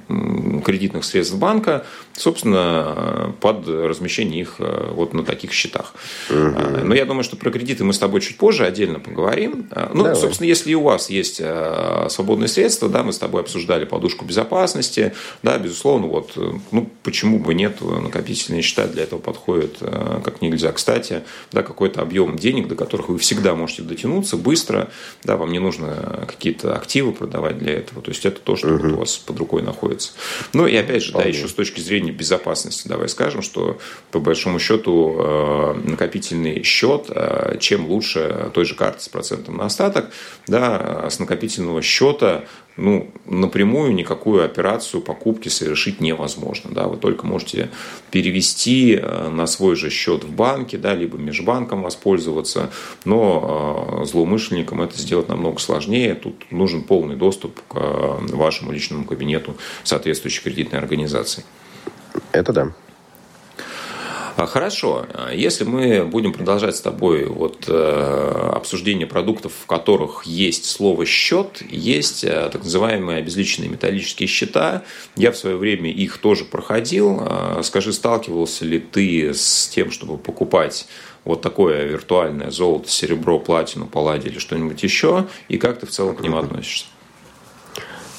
кредитных 0.65 1.04
средств 1.04 1.36
банка, 1.36 1.86
собственно, 2.13 3.34
под 3.41 3.67
размещение 3.67 4.41
их 4.41 4.56
вот 4.60 5.13
на 5.13 5.24
таких 5.24 5.52
счетах. 5.52 5.93
Угу. 6.30 6.86
Но 6.86 6.95
я 6.95 7.06
думаю, 7.06 7.24
что 7.24 7.36
про 7.36 7.52
кредиты 7.52 7.84
мы 7.84 7.93
с 7.93 8.00
тобой 8.00 8.21
чуть 8.21 8.38
позже 8.38 8.65
отдельно 8.65 9.00
поговорим. 9.00 9.69
Ну, 9.93 10.04
Давай. 10.04 10.15
собственно, 10.15 10.47
если 10.47 10.74
у 10.74 10.82
вас 10.82 11.10
есть 11.10 11.41
свободные 12.10 12.47
средства, 12.47 12.89
да, 12.89 13.04
мы 13.04 13.12
с 13.12 13.17
тобой 13.17 13.41
обсуждали 13.41 13.86
подушку 13.86 14.26
безопасности, 14.26 15.13
да, 15.43 15.58
безусловно, 15.58 16.08
вот, 16.08 16.38
ну, 16.71 16.89
почему 17.04 17.39
бы 17.39 17.54
нет, 17.54 17.82
накопительные 17.82 18.62
счета 18.62 18.88
для 18.88 19.04
этого 19.04 19.19
подходят 19.19 19.78
как 20.24 20.41
нельзя 20.41 20.71
кстати, 20.71 21.24
да, 21.52 21.63
какой-то 21.63 22.02
объем 22.02 22.38
денег, 22.38 22.67
до 22.67 22.76
которых 22.76 23.10
вы 23.10 23.17
всегда 23.17 23.56
можете 23.56 23.82
дотянуться 23.82 24.38
быстро, 24.38 24.89
да, 25.23 25.37
вам 25.37 25.51
не 25.51 25.59
нужно 25.59 26.25
какие-то 26.27 26.75
активы 26.75 27.11
продавать 27.11 27.57
для 27.57 27.73
этого, 27.73 28.01
то 28.01 28.09
есть 28.09 28.25
это 28.25 28.39
то, 28.39 28.55
что 28.55 28.69
угу. 28.69 28.83
вот 28.83 28.91
у 28.91 28.97
вас 28.97 29.17
под 29.17 29.37
рукой 29.39 29.61
находится. 29.61 30.11
Ну 30.53 30.67
и 30.67 30.75
опять 30.75 31.03
же, 31.03 31.11
Вполне. 31.11 31.31
да, 31.31 31.37
еще 31.37 31.47
с 31.47 31.53
точки 31.53 31.79
зрения 31.79 32.11
безопасности, 32.11 32.87
давай 32.87 33.09
скажем, 33.09 33.41
что 33.41 33.77
по 34.11 34.19
большому 34.19 34.59
счету 34.59 35.15
э, 35.17 35.73
накопительный 35.83 36.63
счет, 36.63 37.05
э, 37.09 37.57
чем 37.59 37.87
лучше 37.87 38.51
той 38.53 38.65
же 38.65 38.75
карты 38.75 39.03
с 39.03 39.09
процентом 39.09 39.57
на 39.57 39.65
остаток, 39.65 40.11
да, 40.47 41.07
с 41.09 41.19
накопительного 41.19 41.81
счета 41.81 42.45
ну, 42.77 43.10
напрямую 43.25 43.93
никакую 43.93 44.43
операцию 44.43 45.01
покупки 45.01 45.49
совершить 45.49 46.01
невозможно. 46.01 46.71
Да? 46.73 46.88
Вы 46.88 46.97
только 46.97 47.25
можете 47.25 47.69
перевести 48.12 48.95
э, 48.95 49.29
на 49.29 49.45
свой 49.47 49.75
же 49.75 49.89
счет 49.89 50.23
в 50.23 50.31
банке, 50.31 50.77
да, 50.77 50.95
либо 50.95 51.17
межбанком 51.17 51.84
воспользоваться, 51.84 52.71
но 53.05 53.99
э, 54.01 54.05
злоумышленникам 54.05 54.81
это 54.81 54.97
сделать 54.97 55.29
намного 55.29 55.60
сложнее. 55.60 56.15
Тут 56.15 56.51
нужен 56.51 56.84
полный 56.84 57.15
доступ 57.15 57.60
к 57.67 57.75
э, 57.75 58.36
вашему 58.36 58.71
личному 58.71 59.05
кабинету 59.05 59.55
соответствующей 59.84 60.41
кредитной 60.41 60.79
организации. 60.79 61.43
Это 62.31 62.53
да. 62.53 62.73
А, 64.37 64.45
хорошо, 64.45 65.05
если 65.33 65.63
мы 65.63 66.05
будем 66.05 66.33
продолжать 66.33 66.75
с 66.75 66.81
тобой 66.81 67.25
вот, 67.25 67.65
э, 67.67 68.51
обсуждение 68.53 69.07
продуктов, 69.07 69.53
в 69.63 69.65
которых 69.65 70.25
есть 70.25 70.65
слово 70.65 71.05
«счет», 71.05 71.61
есть 71.69 72.23
э, 72.23 72.49
так 72.51 72.63
называемые 72.63 73.19
обезличенные 73.19 73.69
металлические 73.69 74.27
счета. 74.27 74.83
Я 75.15 75.31
в 75.31 75.37
свое 75.37 75.57
время 75.57 75.91
их 75.91 76.17
тоже 76.17 76.45
проходил. 76.45 77.19
А, 77.21 77.61
скажи, 77.63 77.93
сталкивался 77.93 78.65
ли 78.65 78.79
ты 78.79 79.33
с 79.33 79.67
тем, 79.67 79.91
чтобы 79.91 80.17
покупать 80.17 80.87
вот 81.23 81.41
такое 81.41 81.85
виртуальное 81.85 82.51
золото, 82.51 82.89
серебро, 82.89 83.39
платину, 83.39 83.85
палладий 83.85 84.31
или 84.31 84.39
что-нибудь 84.39 84.81
еще, 84.81 85.27
и 85.49 85.57
как 85.57 85.79
ты 85.79 85.85
в 85.85 85.91
целом 85.91 86.15
к 86.15 86.21
ним 86.21 86.35
относишься? 86.35 86.85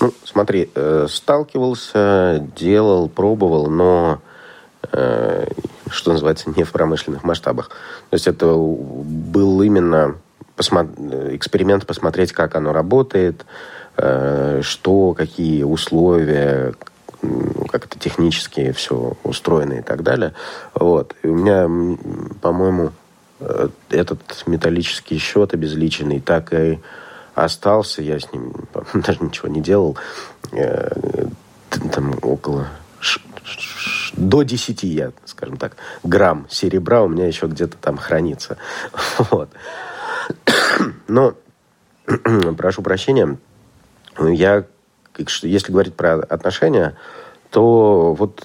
Ну, 0.01 0.13
смотри, 0.25 0.69
э, 0.75 1.07
сталкивался, 1.09 2.47
делал, 2.57 3.09
пробовал, 3.09 3.71
но 3.71 4.21
что 4.93 6.13
называется, 6.13 6.51
не 6.55 6.65
в 6.65 6.73
промышленных 6.73 7.25
масштабах. 7.25 7.69
То 8.11 8.15
есть 8.15 8.27
это 8.27 8.47
был 8.55 9.63
именно 9.63 10.17
эксперимент 10.59 11.87
посмотреть, 11.87 12.33
как 12.33 12.55
оно 12.55 12.73
работает, 12.73 13.45
э, 13.97 14.61
что, 14.63 15.15
какие 15.15 15.63
условия, 15.63 16.75
как 17.69 17.87
это 17.87 17.99
технически 17.99 18.73
все 18.73 19.17
устроено 19.23 19.75
и 19.75 19.83
так 19.83 20.03
далее. 20.03 20.35
Вот. 20.75 21.15
И 21.23 21.29
у 21.29 21.35
меня, 21.35 21.69
по-моему, 22.41 22.93
э, 23.41 23.69
этот 23.91 24.45
металлический 24.47 25.19
счет 25.19 25.55
обезличенный 25.55 26.21
так 26.21 26.53
и 26.53 26.81
остался. 27.35 28.03
Я 28.03 28.19
с 28.21 28.33
ним 28.33 28.53
даже 28.95 29.23
ничего 29.23 29.49
не 29.49 29.61
делал. 29.61 29.97
Э, 30.53 31.27
там 31.93 32.15
около 32.23 32.69
до 34.13 34.43
10 34.43 34.83
я, 34.85 35.13
скажем 35.25 35.57
так, 35.57 35.77
грамм 36.03 36.47
серебра 36.51 37.03
у 37.03 37.09
меня 37.09 37.27
еще 37.27 37.47
где-то 37.47 37.77
там 37.77 37.97
хранится. 37.97 38.57
Вот. 39.31 39.51
Но, 41.09 41.35
прошу 42.57 42.83
прощения, 42.83 43.37
я, 44.19 44.65
если 45.43 45.73
говорить 45.73 45.95
про 45.95 46.15
отношения, 46.15 46.97
то 47.51 48.15
вот 48.15 48.45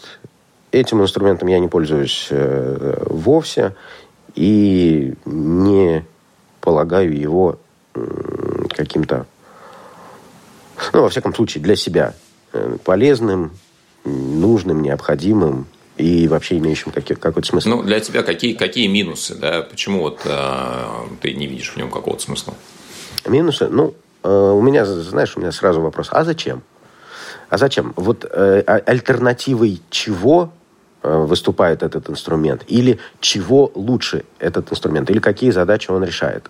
этим 0.71 1.01
инструментом 1.01 1.47
я 1.47 1.59
не 1.59 1.67
пользуюсь 1.67 2.27
э, 2.29 3.03
вовсе 3.05 3.75
и 4.35 5.15
не 5.25 6.05
полагаю 6.61 7.17
его 7.17 7.59
каким-то, 8.69 9.25
ну, 10.93 11.01
во 11.01 11.09
всяком 11.09 11.33
случае, 11.33 11.63
для 11.63 11.75
себя 11.75 12.13
э, 12.53 12.77
полезным, 12.83 13.51
нужным, 14.07 14.81
необходимым 14.81 15.67
и 15.97 16.27
вообще 16.27 16.57
имеющим 16.57 16.91
какой-то 16.91 17.47
смысл. 17.47 17.69
Ну, 17.69 17.83
для 17.83 17.99
тебя 17.99 18.23
какие, 18.23 18.53
какие 18.53 18.87
минусы, 18.87 19.35
да? 19.35 19.63
Почему 19.63 20.01
вот 20.01 20.21
э, 20.25 20.85
ты 21.21 21.33
не 21.33 21.47
видишь 21.47 21.71
в 21.71 21.77
нем 21.77 21.89
какого-то 21.89 22.21
смысла? 22.21 22.53
Минусы? 23.25 23.67
Ну, 23.67 23.95
э, 24.23 24.29
у 24.29 24.61
меня, 24.61 24.85
знаешь, 24.85 25.35
у 25.35 25.39
меня 25.39 25.51
сразу 25.51 25.81
вопрос, 25.81 26.09
а 26.11 26.23
зачем? 26.23 26.61
А 27.49 27.57
зачем? 27.57 27.93
Вот 27.95 28.25
э, 28.25 28.63
а, 28.67 28.75
альтернативой 28.85 29.81
чего 29.89 30.51
э, 31.01 31.17
выступает 31.17 31.81
этот 31.81 32.09
инструмент? 32.09 32.63
Или 32.67 32.99
чего 33.19 33.71
лучше 33.73 34.23
этот 34.39 34.71
инструмент? 34.71 35.09
Или 35.09 35.19
какие 35.19 35.51
задачи 35.51 35.89
он 35.89 36.03
решает? 36.03 36.49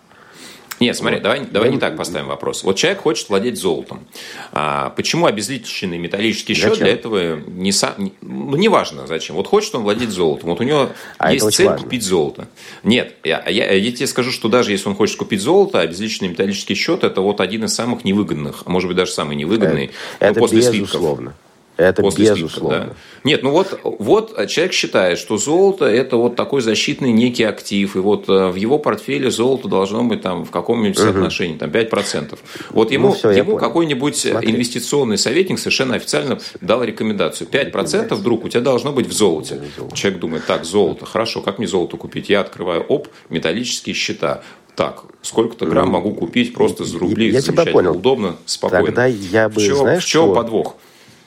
Нет, 0.80 0.96
смотри, 0.96 1.18
вот. 1.18 1.24
давай, 1.24 1.46
давай 1.46 1.70
не 1.70 1.80
так 1.80 1.98
поставим 1.98 2.28
вопрос. 2.28 2.64
Вот 2.64 2.76
человек 2.76 3.02
хочет 3.02 3.30
владеть 3.30 3.58
золотом. 3.58 4.08
А 4.52 4.92
почему 4.92 5.26
обезличенный 5.26 5.98
металлический 5.98 6.54
счет 6.54 6.72
зачем? 6.72 6.86
для 6.86 6.94
этого 6.94 7.40
не 7.48 7.72
сам... 7.72 8.12
Ну, 8.22 8.56
неважно 8.56 9.08
зачем. 9.08 9.36
Вот 9.36 9.48
хочет 9.48 9.74
он 9.76 9.84
владеть 9.84 10.10
золотом. 10.10 10.52
Вот 10.52 10.60
у 10.60 10.64
него 10.64 10.90
а 11.18 11.34
есть 11.34 11.52
цель 11.52 11.68
важно. 11.68 11.84
купить 11.84 12.04
золото. 12.04 12.48
Нет, 12.84 13.16
я, 13.24 13.44
я, 13.48 13.74
я 13.74 13.92
тебе 13.92 14.08
скажу, 14.08 14.32
что 14.32 14.50
даже 14.50 14.72
если 14.72 14.88
он 14.90 14.96
хочет 14.96 15.18
купить 15.18 15.42
золото, 15.42 15.80
обезличенный 15.80 16.30
металлический 16.30 16.76
счет– 16.76 17.04
это 17.06 17.22
вот 17.22 17.42
один 17.42 17.64
из 17.66 17.74
самых 17.74 18.04
невыгодных, 18.04 18.64
а 18.66 18.70
может 18.70 18.88
быть 18.88 18.98
даже 18.98 19.12
самый 19.12 19.36
невыгодный. 19.36 19.92
Это, 20.20 20.32
это 20.32 20.40
после 20.40 20.60
безусловно. 20.60 21.32
Слитков. 21.32 21.47
Это 21.78 22.02
после 22.02 22.34
безусловно. 22.34 22.78
Слитков, 22.78 22.96
да. 22.96 22.96
Нет, 23.24 23.44
ну 23.44 23.52
вот, 23.52 23.80
вот 23.84 24.48
человек 24.48 24.74
считает, 24.74 25.20
что 25.20 25.38
золото– 25.38 25.86
это 25.86 26.18
вот 26.18 26.36
такой 26.36 26.62
защитный 26.62 27.12
некий 27.12 27.44
актив, 27.44 27.96
и 27.96 28.00
вот 28.00 28.28
э, 28.28 28.48
в 28.48 28.56
его 28.56 28.80
портфеле 28.80 29.30
золото 29.30 29.68
должно 29.68 30.04
быть 30.04 30.22
там 30.22 30.46
в 30.46 30.52
каком-нибудь 30.52 30.98
соотношении, 30.98 31.58
там 31.58 31.70
5%. 31.70 32.38
Вот 32.72 32.92
ему, 32.92 33.10
ну, 33.10 33.14
все, 33.14 33.32
ему 33.32 33.58
какой-нибудь 33.58 34.18
Смотри. 34.18 34.52
инвестиционный 34.52 35.18
советник 35.18 35.60
совершенно 35.60 35.96
официально 35.96 36.40
дал 36.62 36.84
рекомендацию. 36.84 37.48
5% 37.50 38.14
вдруг 38.16 38.46
у 38.46 38.50
тебя 38.50 38.62
должно 38.62 38.92
быть 38.92 39.08
в 39.08 39.14
золоте. 39.14 39.62
Человек 39.94 40.20
думает, 40.20 40.46
так, 40.46 40.66
золото, 40.66 41.06
хорошо, 41.06 41.42
как 41.42 41.60
мне 41.60 41.68
золото 41.68 41.98
купить? 41.98 42.30
Я 42.30 42.42
открываю, 42.42 42.82
оп, 42.82 43.08
металлические 43.30 43.94
счета 43.94 44.42
так, 44.78 45.06
сколько-то 45.24 45.66
грамм 45.66 45.90
могу 45.90 46.14
купить 46.14 46.54
просто 46.54 46.86
за 46.86 47.00
рубли, 47.00 47.32
я 47.32 47.42
тебя 47.42 47.66
понял. 47.66 47.98
удобно, 47.98 48.36
спокойно. 48.46 48.86
Тогда 48.86 49.08
я 49.08 49.50
бы, 49.50 49.60
в 49.60 49.66
чем, 49.66 49.78
знаешь, 49.78 50.04
в 50.04 50.08
чем 50.08 50.26
что? 50.26 50.36
подвох? 50.36 50.76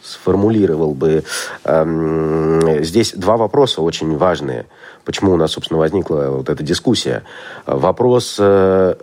Сформулировал 0.02 0.94
бы. 0.94 1.24
Эм, 1.64 2.82
здесь 2.82 3.12
два 3.12 3.36
вопроса 3.36 3.82
очень 3.82 4.16
важные. 4.16 4.66
Почему 5.04 5.32
у 5.32 5.36
нас, 5.36 5.52
собственно, 5.52 5.78
возникла 5.78 6.26
вот 6.30 6.48
эта 6.48 6.62
дискуссия? 6.62 7.22
Вопрос, 7.66 8.36
э, 8.38 8.94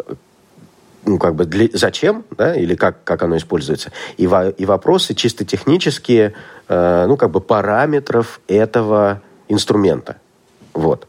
ну, 1.05 1.17
как 1.17 1.35
бы, 1.35 1.45
для, 1.45 1.69
зачем, 1.73 2.23
да, 2.37 2.55
или 2.55 2.75
как, 2.75 3.03
как 3.03 3.23
оно 3.23 3.37
используется? 3.37 3.91
И, 4.17 4.27
во, 4.27 4.49
и 4.49 4.65
вопросы 4.65 5.13
чисто 5.13 5.45
технические, 5.45 6.33
э, 6.67 7.05
ну, 7.07 7.17
как 7.17 7.31
бы, 7.31 7.41
параметров 7.41 8.39
этого 8.47 9.21
инструмента. 9.47 10.17
Вот. 10.73 11.07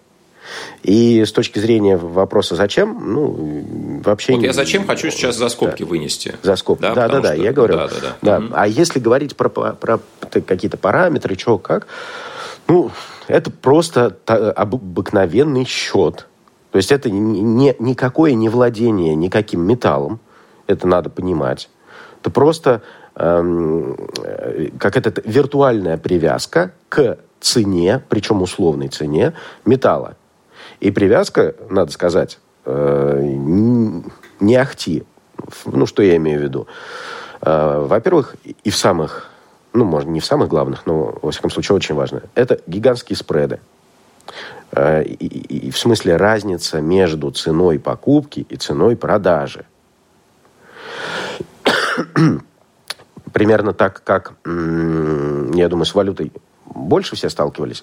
И 0.82 1.24
с 1.24 1.32
точки 1.32 1.58
зрения 1.58 1.96
вопроса 1.96 2.54
«зачем?», 2.54 2.98
ну, 3.12 4.00
вообще... 4.04 4.34
Вот 4.34 4.42
я 4.42 4.52
«зачем» 4.52 4.86
хочу 4.86 5.10
сейчас 5.10 5.36
за 5.36 5.48
скобки 5.48 5.82
да. 5.82 5.88
вынести. 5.88 6.34
За 6.42 6.56
скобки, 6.56 6.82
да-да-да, 6.82 7.34
я 7.34 7.52
говорю. 7.52 7.76
Да, 7.76 7.88
да, 7.88 7.94
да. 8.00 8.16
да. 8.22 8.38
Угу. 8.38 8.54
А 8.54 8.66
если 8.66 8.98
говорить 8.98 9.36
про, 9.36 9.48
про 9.48 10.00
какие-то 10.30 10.76
параметры, 10.76 11.36
что, 11.38 11.58
как, 11.58 11.86
ну, 12.66 12.90
это 13.26 13.50
просто 13.50 14.16
обыкновенный 14.26 15.64
счет. 15.64 16.26
То 16.70 16.76
есть 16.76 16.92
это 16.92 17.10
не, 17.10 17.74
никакое 17.78 18.34
не 18.34 18.48
владение 18.48 19.14
никаким 19.14 19.62
металлом, 19.62 20.20
это 20.66 20.86
надо 20.86 21.10
понимать. 21.10 21.70
Это 22.20 22.30
просто 22.30 22.82
эм, 23.14 23.96
э, 24.22 24.68
как 24.78 24.96
это 24.96 25.22
виртуальная 25.24 25.96
привязка 25.96 26.72
к 26.88 27.18
цене, 27.40 28.02
причем 28.08 28.42
условной 28.42 28.88
цене 28.88 29.34
металла. 29.64 30.16
И 30.80 30.90
привязка, 30.90 31.54
надо 31.70 31.90
сказать, 31.90 32.38
э, 32.64 33.20
не 34.40 34.56
ахти. 34.56 35.04
Ну, 35.66 35.86
что 35.86 36.02
я 36.02 36.16
имею 36.16 36.40
в 36.40 36.42
виду? 36.42 36.66
Э, 37.40 37.84
во-первых, 37.84 38.36
и 38.44 38.70
в 38.70 38.76
самых, 38.76 39.28
ну, 39.72 39.84
может, 39.84 40.08
не 40.08 40.20
в 40.20 40.24
самых 40.24 40.48
главных, 40.48 40.86
но, 40.86 41.18
во 41.20 41.30
всяком 41.32 41.50
случае, 41.50 41.76
очень 41.76 41.94
важно, 41.96 42.22
это 42.34 42.60
гигантские 42.66 43.16
спреды. 43.16 43.58
Э, 44.70 45.02
и, 45.02 45.14
и, 45.14 45.68
и 45.68 45.70
в 45.72 45.78
смысле 45.78 46.16
разница 46.16 46.80
между 46.80 47.30
ценой 47.32 47.80
покупки 47.80 48.46
и 48.48 48.56
ценой 48.56 48.96
продажи. 48.96 49.64
Примерно 53.32 53.72
так, 53.72 54.02
как, 54.04 54.34
я 54.44 55.68
думаю, 55.68 55.84
с 55.84 55.94
валютой 55.94 56.32
больше 56.64 57.16
все 57.16 57.28
сталкивались. 57.28 57.82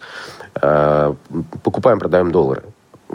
Покупаем, 1.64 2.00
продаем 2.00 2.32
доллары 2.32 2.64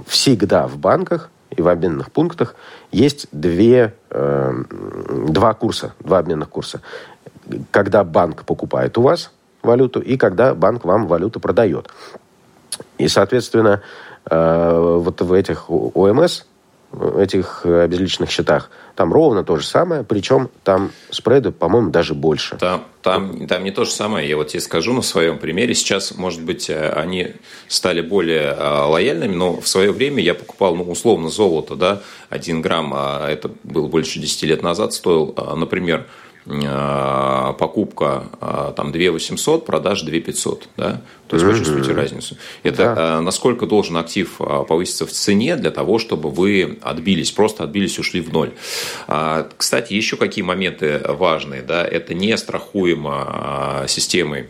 всегда 0.06 0.66
в 0.66 0.78
банках 0.78 1.30
и 1.50 1.62
в 1.62 1.68
обменных 1.68 2.10
пунктах 2.10 2.54
есть 2.92 3.26
две, 3.32 3.94
э, 4.10 4.62
два 5.28 5.54
курса, 5.54 5.94
два 6.00 6.18
обменных 6.18 6.48
курса. 6.48 6.80
Когда 7.70 8.04
банк 8.04 8.44
покупает 8.44 8.96
у 8.98 9.02
вас 9.02 9.32
валюту 9.62 10.00
и 10.00 10.16
когда 10.16 10.54
банк 10.54 10.84
вам 10.84 11.06
валюту 11.06 11.40
продает. 11.40 11.90
И, 12.98 13.08
соответственно, 13.08 13.82
э, 14.30 14.98
вот 15.04 15.20
в 15.20 15.32
этих 15.32 15.70
ОМС 15.70 16.44
этих 16.92 17.64
обезличенных 17.64 18.30
счетах. 18.30 18.70
Там 18.96 19.12
ровно 19.12 19.44
то 19.44 19.56
же 19.56 19.66
самое, 19.66 20.02
причем 20.02 20.50
там 20.64 20.90
спреды, 21.10 21.52
по-моему, 21.52 21.90
даже 21.90 22.14
больше. 22.14 22.56
Там, 22.56 22.84
там, 23.02 23.46
там 23.46 23.64
не 23.64 23.70
то 23.70 23.84
же 23.84 23.90
самое, 23.92 24.28
я 24.28 24.36
вот 24.36 24.48
тебе 24.48 24.60
скажу 24.60 24.92
на 24.92 25.02
своем 25.02 25.38
примере. 25.38 25.74
Сейчас, 25.74 26.16
может 26.16 26.42
быть, 26.42 26.68
э, 26.68 26.90
они 26.90 27.34
стали 27.68 28.00
более 28.00 28.56
э, 28.56 28.84
лояльными, 28.86 29.34
но 29.34 29.60
в 29.60 29.68
свое 29.68 29.92
время 29.92 30.22
я 30.22 30.34
покупал, 30.34 30.74
ну, 30.74 30.82
условно, 30.84 31.28
золото, 31.28 31.76
да, 31.76 32.02
1 32.28 32.60
грамм, 32.60 32.92
а 32.94 33.28
это 33.28 33.50
было 33.62 33.86
больше 33.86 34.18
10 34.18 34.42
лет 34.42 34.62
назад, 34.62 34.92
стоил, 34.92 35.34
например, 35.56 36.06
Э, 36.06 36.06
покупка 36.46 38.24
э, 38.40 38.72
там 38.76 38.92
2 38.92 39.12
800, 39.12 39.66
продажа 39.66 40.06
2 40.06 40.20
500, 40.20 40.68
да? 40.76 41.02
То 41.28 41.36
есть 41.36 41.46
вы 41.46 41.56
чувствуете 41.56 41.92
разницу. 41.92 42.36
Это 42.62 42.94
да. 42.94 43.18
Э, 43.18 43.20
насколько 43.20 43.66
должен 43.66 43.96
актив 43.96 44.38
повыситься 44.68 45.06
в 45.06 45.10
цене 45.10 45.56
для 45.56 45.70
того, 45.70 45.98
чтобы 45.98 46.30
вы 46.30 46.78
отбились, 46.82 47.30
просто 47.30 47.64
отбились, 47.64 47.98
ушли 47.98 48.20
в 48.20 48.32
ноль. 48.32 48.52
А, 49.06 49.48
кстати, 49.56 49.92
еще 49.92 50.16
какие 50.16 50.42
моменты 50.42 51.02
важные, 51.06 51.62
да? 51.62 51.84
Это 51.84 52.14
не 52.14 52.36
страхуемо 52.36 53.84
системой 53.86 54.46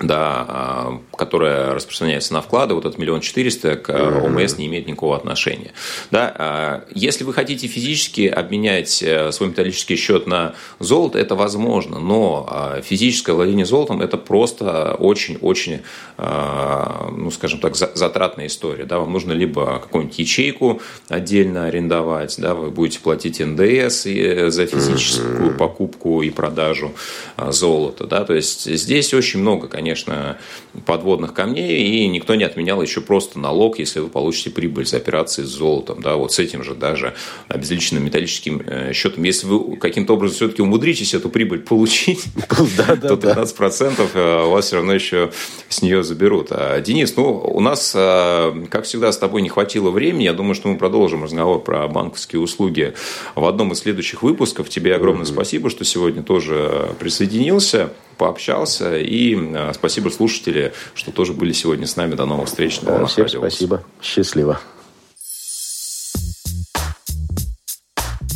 да, 0.00 0.44
а, 0.48 1.00
которая 1.16 1.74
распространяется 1.74 2.34
на 2.34 2.42
вклады, 2.42 2.74
вот 2.74 2.84
этот 2.84 2.98
миллион 2.98 3.20
четыреста 3.20 3.76
к 3.76 3.90
ОМС 3.90 4.58
не 4.58 4.66
имеет 4.66 4.86
никакого 4.86 5.16
отношения. 5.16 5.72
Да, 6.10 6.34
а, 6.36 6.84
если 6.94 7.24
вы 7.24 7.32
хотите 7.32 7.66
физически 7.66 8.26
обменять 8.26 9.02
э, 9.02 9.32
свой 9.32 9.50
металлический 9.50 9.96
счет 9.96 10.26
на 10.26 10.54
золото, 10.80 11.18
это 11.18 11.34
возможно, 11.34 11.98
но 11.98 12.46
а, 12.50 12.80
физическое 12.82 13.32
владение 13.32 13.64
золотом– 13.64 14.00
это 14.02 14.18
просто 14.18 14.94
очень-очень, 14.98 15.80
ну, 16.18 17.30
скажем 17.30 17.60
так, 17.60 17.76
затратная 17.76 18.46
история. 18.46 18.84
Да, 18.84 18.98
вам 18.98 19.12
нужно 19.12 19.32
либо 19.32 19.78
какую-нибудь 19.78 20.18
ячейку 20.18 20.80
отдельно 21.08 21.66
арендовать, 21.66 22.36
да, 22.38 22.54
вы 22.54 22.70
будете 22.70 23.00
платить 23.00 23.40
НДС 23.40 24.06
э, 24.06 24.50
за 24.50 24.66
физическую 24.66 25.56
покупку 25.56 26.22
и 26.22 26.30
продажу 26.30 26.92
золота. 27.36 28.06
Да, 28.06 28.24
то 28.24 28.34
есть 28.34 28.64
здесь 28.64 29.14
очень 29.14 29.40
много, 29.40 29.68
конечно, 29.68 29.85
конечно, 29.86 30.36
подводных 30.84 31.32
камней, 31.32 31.80
и 31.80 32.08
никто 32.08 32.34
не 32.34 32.42
отменял 32.42 32.82
еще 32.82 33.00
просто 33.00 33.38
налог, 33.38 33.78
если 33.78 34.00
вы 34.00 34.08
получите 34.08 34.50
прибыль 34.50 34.84
за 34.84 34.96
операции 34.96 35.44
с 35.44 35.48
золотом, 35.48 36.02
да, 36.02 36.16
вот 36.16 36.32
с 36.32 36.40
этим 36.40 36.64
же 36.64 36.74
даже 36.74 37.14
обезличенным 37.46 38.04
металлическим 38.04 38.60
э, 38.66 38.92
счетом. 38.92 39.22
Если 39.22 39.46
вы 39.46 39.76
каким-то 39.76 40.14
образом 40.14 40.36
все-таки 40.36 40.60
умудритесь 40.60 41.14
эту 41.14 41.28
прибыль 41.28 41.60
получить, 41.60 42.24
то 42.48 42.64
15% 42.64 44.08
э, 44.14 44.46
у 44.46 44.50
вас 44.50 44.66
все 44.66 44.76
равно 44.76 44.92
еще 44.92 45.30
с 45.68 45.82
нее 45.82 46.02
заберут. 46.02 46.48
А, 46.50 46.80
Денис, 46.80 47.14
ну, 47.16 47.38
у 47.38 47.60
нас, 47.60 47.92
э, 47.94 48.66
как 48.68 48.86
всегда, 48.86 49.12
с 49.12 49.18
тобой 49.18 49.42
не 49.42 49.48
хватило 49.48 49.90
времени. 49.90 50.24
Я 50.24 50.32
думаю, 50.32 50.56
что 50.56 50.66
мы 50.66 50.78
продолжим 50.78 51.22
разговор 51.22 51.62
про 51.62 51.86
банковские 51.86 52.40
услуги 52.40 52.94
в 53.36 53.44
одном 53.44 53.70
из 53.70 53.78
следующих 53.78 54.24
выпусков. 54.24 54.68
Тебе 54.68 54.96
огромное 54.96 55.26
спасибо, 55.26 55.70
что 55.70 55.84
сегодня 55.84 56.24
тоже 56.24 56.90
присоединился 56.98 57.92
пообщался. 58.16 58.98
И 58.98 59.36
э, 59.36 59.72
спасибо 59.74 60.08
слушатели, 60.08 60.72
что 60.94 61.10
тоже 61.12 61.32
были 61.32 61.52
сегодня 61.52 61.86
с 61.86 61.96
нами. 61.96 62.14
До 62.14 62.26
новых 62.26 62.48
встреч 62.48 62.80
на 62.82 62.92
волнах 62.92 63.10
Всем 63.10 63.28
спасибо. 63.28 63.84
Счастливо. 64.02 64.60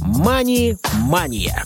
Мани-мания. 0.00 1.64